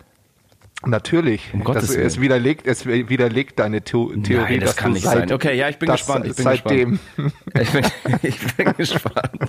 [0.88, 1.53] Natürlich.
[1.53, 2.07] Um Gottes das, Willen.
[2.07, 5.33] es widerlegt, es widerlegt deine Theo Theorie, Nein, das kann nicht seit, sein.
[5.33, 6.25] Okay, ja, ich bin gespannt.
[6.25, 6.99] Ich bin seitdem.
[7.57, 7.86] Ich bin,
[8.21, 9.39] ich bin gespannt.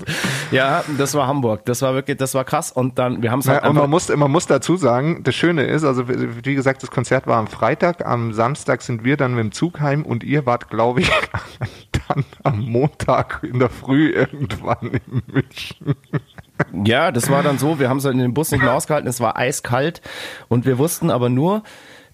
[0.52, 1.64] Ja, das war Hamburg.
[1.64, 2.70] Das war wirklich, das war krass.
[2.70, 5.34] Und dann, wir haben es halt Ja, und man muss, man muss dazu sagen, das
[5.34, 9.34] Schöne ist, also wie gesagt, das Konzert war am Freitag, am Samstag sind wir dann
[9.34, 11.10] mit dem Zug heim und ihr wart, glaube ich,
[12.08, 15.96] dann am Montag in der Früh irgendwann in München.
[16.84, 19.20] Ja, das war dann so, wir haben es in dem Bus nicht mehr ausgehalten, es
[19.20, 20.00] war eiskalt
[20.48, 21.62] und wir wussten aber nur,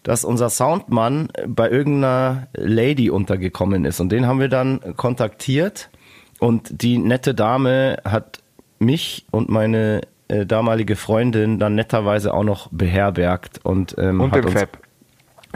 [0.03, 5.91] dass unser Soundmann bei irgendeiner Lady untergekommen ist und den haben wir dann kontaktiert
[6.41, 8.41] und die nette Dame hat
[8.79, 14.45] mich und meine äh, damalige Freundin dann netterweise auch noch beherbergt und, ähm, Und hat
[14.45, 14.79] uns Fab.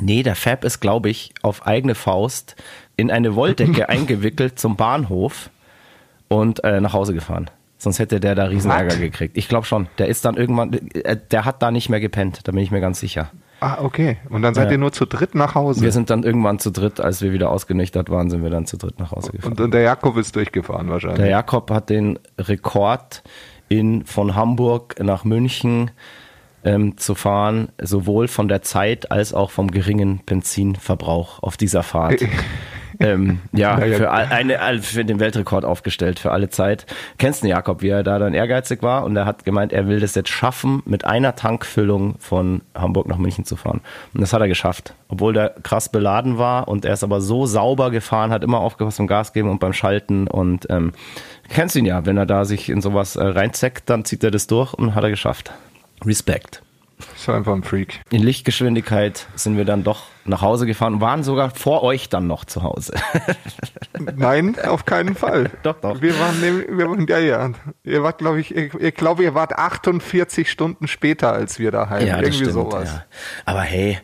[0.01, 2.57] Nee, der Fab ist, glaube ich, auf eigene Faust
[2.97, 5.51] in eine Wolldecke eingewickelt zum Bahnhof
[6.28, 7.51] und äh, nach Hause gefahren.
[7.79, 9.37] Sonst hätte der da Riesenärger gekriegt.
[9.37, 9.89] Ich glaube schon.
[9.99, 12.81] Der ist dann irgendwann, äh, der hat da nicht mehr gepennt, da bin ich mir
[12.81, 13.31] ganz sicher.
[13.61, 14.18] Ah, okay.
[14.29, 14.72] Und dann seid Ja.
[14.72, 15.81] ihr nur zu dritt nach Hause.
[15.83, 18.77] Wir sind dann irgendwann zu dritt, als wir wieder ausgenüchtert waren, sind wir dann zu
[18.77, 19.53] dritt nach Hause gefahren.
[19.53, 21.18] und, und der Jakob ist durchgefahren wahrscheinlich.
[21.20, 23.22] Der Jakob hat den Rekord
[23.68, 25.91] in von Hamburg nach München
[26.64, 32.20] ähm, zu fahren, sowohl von der Zeit als auch vom geringen Benzinverbrauch auf dieser Fahrt.
[33.01, 36.86] ähm, ja, für, eine, für den Weltrekord aufgestellt, für alle Zeit.
[37.18, 40.01] Kennst du Jakob, wie er da dann ehrgeizig war und er hat gemeint, er will
[40.01, 43.80] das jetzt schaffen, mit einer Tankfüllung von Hamburg nach München zu fahren.
[44.14, 44.94] Und das hat er geschafft.
[45.09, 48.99] Obwohl der krass beladen war und er ist aber so sauber gefahren, hat immer aufgepasst
[48.99, 50.92] beim Gas geben und beim Schalten und ähm,
[51.49, 54.30] kennst du ihn ja, wenn er da sich in sowas äh, reinzeckt, dann zieht er
[54.30, 55.53] das durch und hat er geschafft.
[56.05, 56.62] Respekt.
[57.14, 58.01] Ist einfach ein Freak.
[58.11, 62.26] In Lichtgeschwindigkeit sind wir dann doch nach Hause gefahren und waren sogar vor euch dann
[62.26, 62.94] noch zu Hause.
[64.16, 65.51] Nein, auf keinen Fall.
[65.62, 66.01] Doch, doch.
[66.01, 67.51] Wir waren, wir waren ja, ja.
[67.84, 72.07] Ihr wart, glaube ich, ich, ich glaube, ihr wart 48 Stunden später als wir daheim.
[72.07, 72.53] ja, das Irgendwie stimmt.
[72.53, 72.92] sowas.
[72.92, 73.05] Ja.
[73.44, 73.99] Aber hey,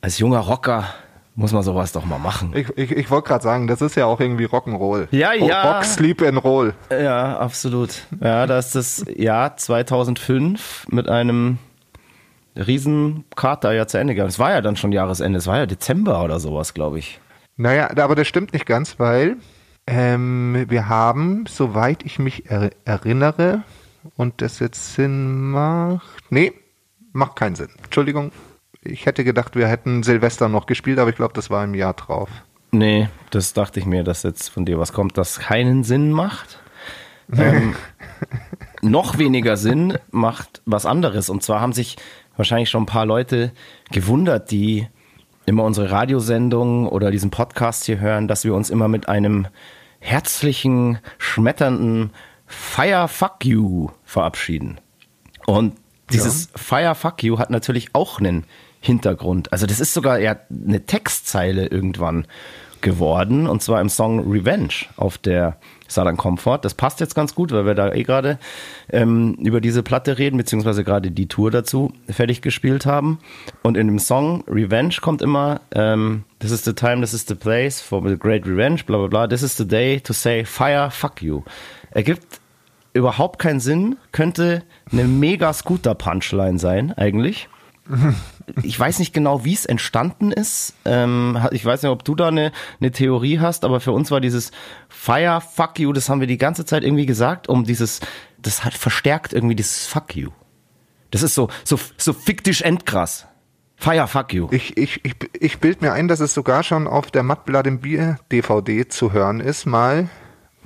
[0.00, 0.84] als junger Rocker
[1.34, 2.52] muss man sowas doch mal machen.
[2.54, 5.08] Ich, ich, ich wollte gerade sagen, das ist ja auch irgendwie Rock'n'Roll.
[5.10, 5.72] Ja, ja.
[5.76, 6.74] Rock, Sleep and Roll.
[6.90, 7.90] Ja, absolut.
[8.20, 11.58] Ja, da ist das Jahr 2005 mit einem
[12.66, 14.30] Riesenkater ja zu Ende gegangen.
[14.30, 17.20] Es war ja dann schon Jahresende, es war ja Dezember oder sowas, glaube ich.
[17.56, 19.36] Naja, aber das stimmt nicht ganz, weil
[19.86, 23.64] ähm, wir haben, soweit ich mich er erinnere,
[24.16, 26.22] und das jetzt Sinn macht.
[26.30, 26.52] Nee,
[27.12, 27.68] macht keinen Sinn.
[27.84, 28.32] Entschuldigung.
[28.82, 31.94] Ich hätte gedacht, wir hätten Silvester noch gespielt, aber ich glaube, das war im Jahr
[31.94, 32.30] drauf.
[32.72, 36.60] Nee, das dachte ich mir, dass jetzt von dir was kommt, das keinen Sinn macht.
[37.36, 37.74] ähm,
[38.82, 41.28] noch weniger Sinn macht was anderes.
[41.28, 41.96] Und zwar haben sich
[42.36, 43.52] wahrscheinlich schon ein paar Leute
[43.90, 44.86] gewundert, die
[45.46, 49.46] immer unsere Radiosendung oder diesen Podcast hier hören, dass wir uns immer mit einem
[49.98, 52.10] herzlichen, schmetternden
[52.46, 54.80] Fire Fuck You verabschieden.
[55.46, 55.76] Und
[56.12, 56.50] dieses ja.
[56.56, 58.44] Fire Fuck You hat natürlich auch einen
[58.80, 59.52] Hintergrund.
[59.52, 62.26] Also das ist sogar ja eine Textzeile irgendwann
[62.82, 65.56] geworden und zwar im Song Revenge auf der
[65.88, 66.60] Southern Comfort.
[66.62, 68.38] Das passt jetzt ganz gut, weil wir da eh gerade
[68.90, 73.18] ähm, über diese Platte reden, beziehungsweise gerade die Tour dazu fertig gespielt haben.
[73.62, 77.34] Und in dem Song Revenge kommt immer ähm, This is the time, this is the
[77.34, 79.26] place for the great revenge, bla bla bla.
[79.26, 81.42] This is the day to say fire, fuck you.
[81.90, 82.40] Ergibt
[82.92, 87.48] überhaupt keinen Sinn, könnte eine mega Scooter-Punchline sein, eigentlich.
[88.62, 90.74] ich weiß nicht genau, wie es entstanden ist.
[90.84, 94.20] Ähm, ich weiß nicht, ob du da eine, eine Theorie hast, aber für uns war
[94.20, 94.50] dieses
[94.88, 98.00] Fire, fuck you, das haben wir die ganze Zeit irgendwie gesagt, um dieses,
[98.38, 100.30] das hat verstärkt irgendwie dieses fuck you.
[101.10, 103.26] Das ist so, so, so fiktisch endkrass.
[103.76, 104.48] Fire, fuck you.
[104.50, 107.80] Ich, ich, ich, ich bild mir ein, dass es sogar schon auf der Mattblatt im
[107.80, 110.10] Bier DVD zu hören ist, mal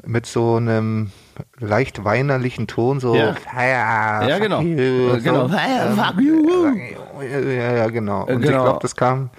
[0.06, 1.10] mit so einem
[1.58, 4.60] leicht weinerlichen Ton, so ja, ja, ja genau.
[4.60, 5.48] You, genau.
[5.48, 7.22] So, ähm, you.
[7.22, 8.22] Ja, ja, genau.
[8.22, 8.44] Und genau.
[8.44, 9.30] ich glaube, das kam.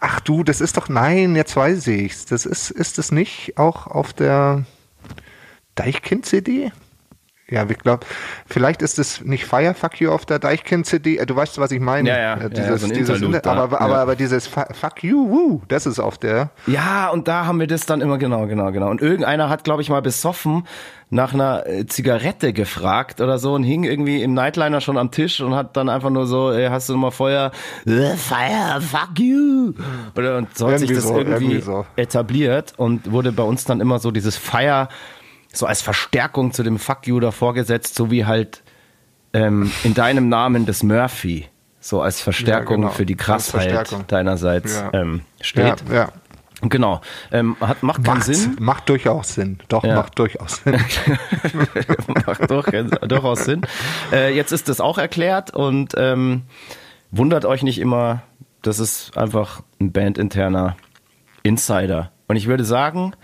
[0.00, 2.24] Ach du, das ist doch nein, jetzt weiß ich's.
[2.26, 4.64] Das ist ist es nicht auch auf der
[5.74, 6.72] Deichkind CD?
[7.50, 8.06] Ja, ich glaube,
[8.46, 11.18] vielleicht ist es nicht Fire Fuck You auf der Deichkind-CD.
[11.18, 12.08] Äh, du weißt, was ich meine.
[12.08, 12.48] Ja, ja.
[12.48, 16.50] Dieses, ja, so dieses, aber, aber, aber dieses Fuck You, woo, das ist auf der.
[16.66, 18.88] Ja, und da haben wir das dann immer, genau, genau, genau.
[18.88, 20.64] Und irgendeiner hat, glaube ich, mal besoffen
[21.10, 25.40] nach einer äh, Zigarette gefragt oder so und hing irgendwie im Nightliner schon am Tisch
[25.40, 27.50] und hat dann einfach nur so, ey, hast du noch mal Feuer?
[27.84, 29.72] Äh, Fire, fuck you.
[30.16, 31.84] Oder, und so hat irgendwie sich das so, irgendwie, irgendwie so.
[31.96, 34.88] etabliert und wurde bei uns dann immer so dieses Fire
[35.52, 38.62] so als Verstärkung zu dem Fuck you davor gesetzt, so wie halt
[39.32, 41.46] ähm, in deinem Namen des Murphy
[41.80, 42.90] so als Verstärkung ja, genau.
[42.90, 44.90] für die Krassheit deinerseits ja.
[44.92, 45.82] ähm, steht.
[45.88, 46.12] Ja, ja.
[46.62, 47.00] Genau.
[47.32, 48.56] Ähm, hat, macht keinen Sinn.
[48.60, 49.60] Macht durchaus Sinn.
[49.68, 49.94] Doch, ja.
[49.94, 50.74] macht durchaus Sinn.
[52.26, 53.62] macht doch, durchaus Sinn.
[54.12, 56.42] Äh, jetzt ist das auch erklärt und ähm,
[57.10, 58.22] wundert euch nicht immer,
[58.60, 60.76] das ist einfach ein bandinterner
[61.42, 62.12] Insider.
[62.28, 63.14] Und ich würde sagen,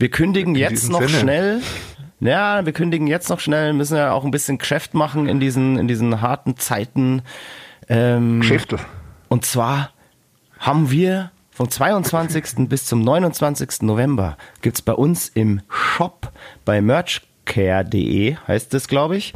[0.00, 1.20] wir kündigen in jetzt noch Sinne.
[1.20, 1.62] schnell.
[2.20, 5.78] Ja, wir kündigen jetzt noch schnell, müssen ja auch ein bisschen Geschäft machen in diesen,
[5.78, 7.22] in diesen harten Zeiten.
[7.88, 8.78] Ähm, Geschäfte.
[9.28, 9.90] Und zwar
[10.58, 12.68] haben wir vom 22.
[12.68, 13.82] bis zum 29.
[13.82, 16.30] November gibt es bei uns im Shop
[16.64, 19.34] bei merchcare.de, heißt das, glaube ich,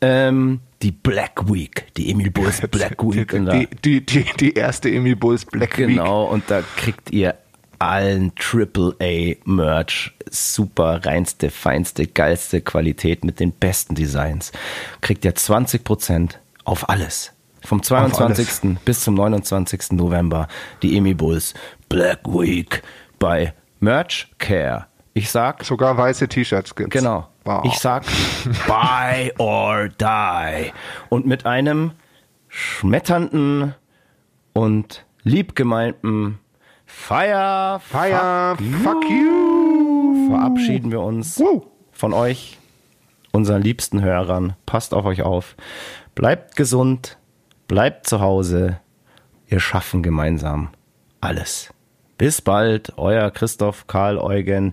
[0.00, 3.30] ähm, die Black Week, die Emil Bulls Black Week.
[3.30, 5.96] Die, die, die, die erste Emil Bulls Black genau, Week.
[5.96, 7.34] Genau, und da kriegt ihr
[7.78, 10.12] allen AAA-Merch.
[10.30, 14.52] Super, reinste, feinste, geilste Qualität mit den besten Designs.
[15.00, 16.32] Kriegt ihr 20%
[16.64, 17.32] auf alles.
[17.62, 18.78] Vom 22.
[18.84, 19.92] bis zum 29.
[19.92, 20.48] November
[20.82, 21.54] die Emi Bulls
[21.88, 22.82] Black Week
[23.18, 24.86] bei Merch Care.
[25.14, 25.64] Ich sag.
[25.64, 26.92] Sogar weiße T-Shirts gibt's.
[26.92, 27.28] Genau.
[27.44, 27.64] Wow.
[27.64, 28.04] Ich sag
[28.66, 30.72] Buy or Die.
[31.08, 31.92] Und mit einem
[32.48, 33.74] schmetternden
[34.52, 36.38] und liebgemeinten
[36.96, 40.30] Fire, Fire, fuck, fuck you.
[40.30, 41.66] Verabschieden wir uns Woo.
[41.92, 42.58] von euch,
[43.30, 44.54] unseren liebsten Hörern.
[44.64, 45.54] Passt auf euch auf.
[46.14, 47.18] Bleibt gesund,
[47.68, 48.80] bleibt zu Hause.
[49.46, 50.70] Wir schaffen gemeinsam
[51.20, 51.74] alles.
[52.16, 54.72] Bis bald, euer Christoph Karl Eugen.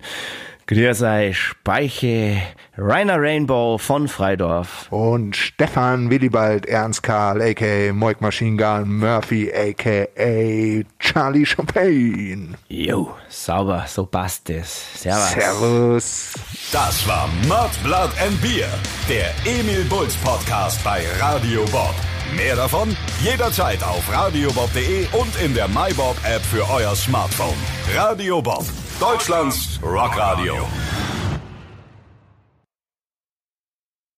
[0.72, 2.40] Grüß euch, Speiche,
[2.78, 4.90] Rainer Rainbow von Freidorf.
[4.90, 7.92] Und Stefan Willibald Ernst Karl, a.k.a.
[7.92, 10.82] Moik Machine Gun Murphy, a.k.a.
[10.98, 12.54] Charlie Champagne.
[12.70, 15.02] Jo, sauber, so passt es.
[15.02, 15.32] Servus.
[15.32, 16.32] Servus.
[16.72, 18.70] Das war Mud, Blood and Beer,
[19.10, 21.94] der Emil Bulls Podcast bei Radio Bob.
[22.34, 27.58] Mehr davon jederzeit auf radiobob.de und in der MyBob App für euer Smartphone.
[27.94, 28.64] Radio Bob
[29.02, 30.54] Deutschlands Rockradio.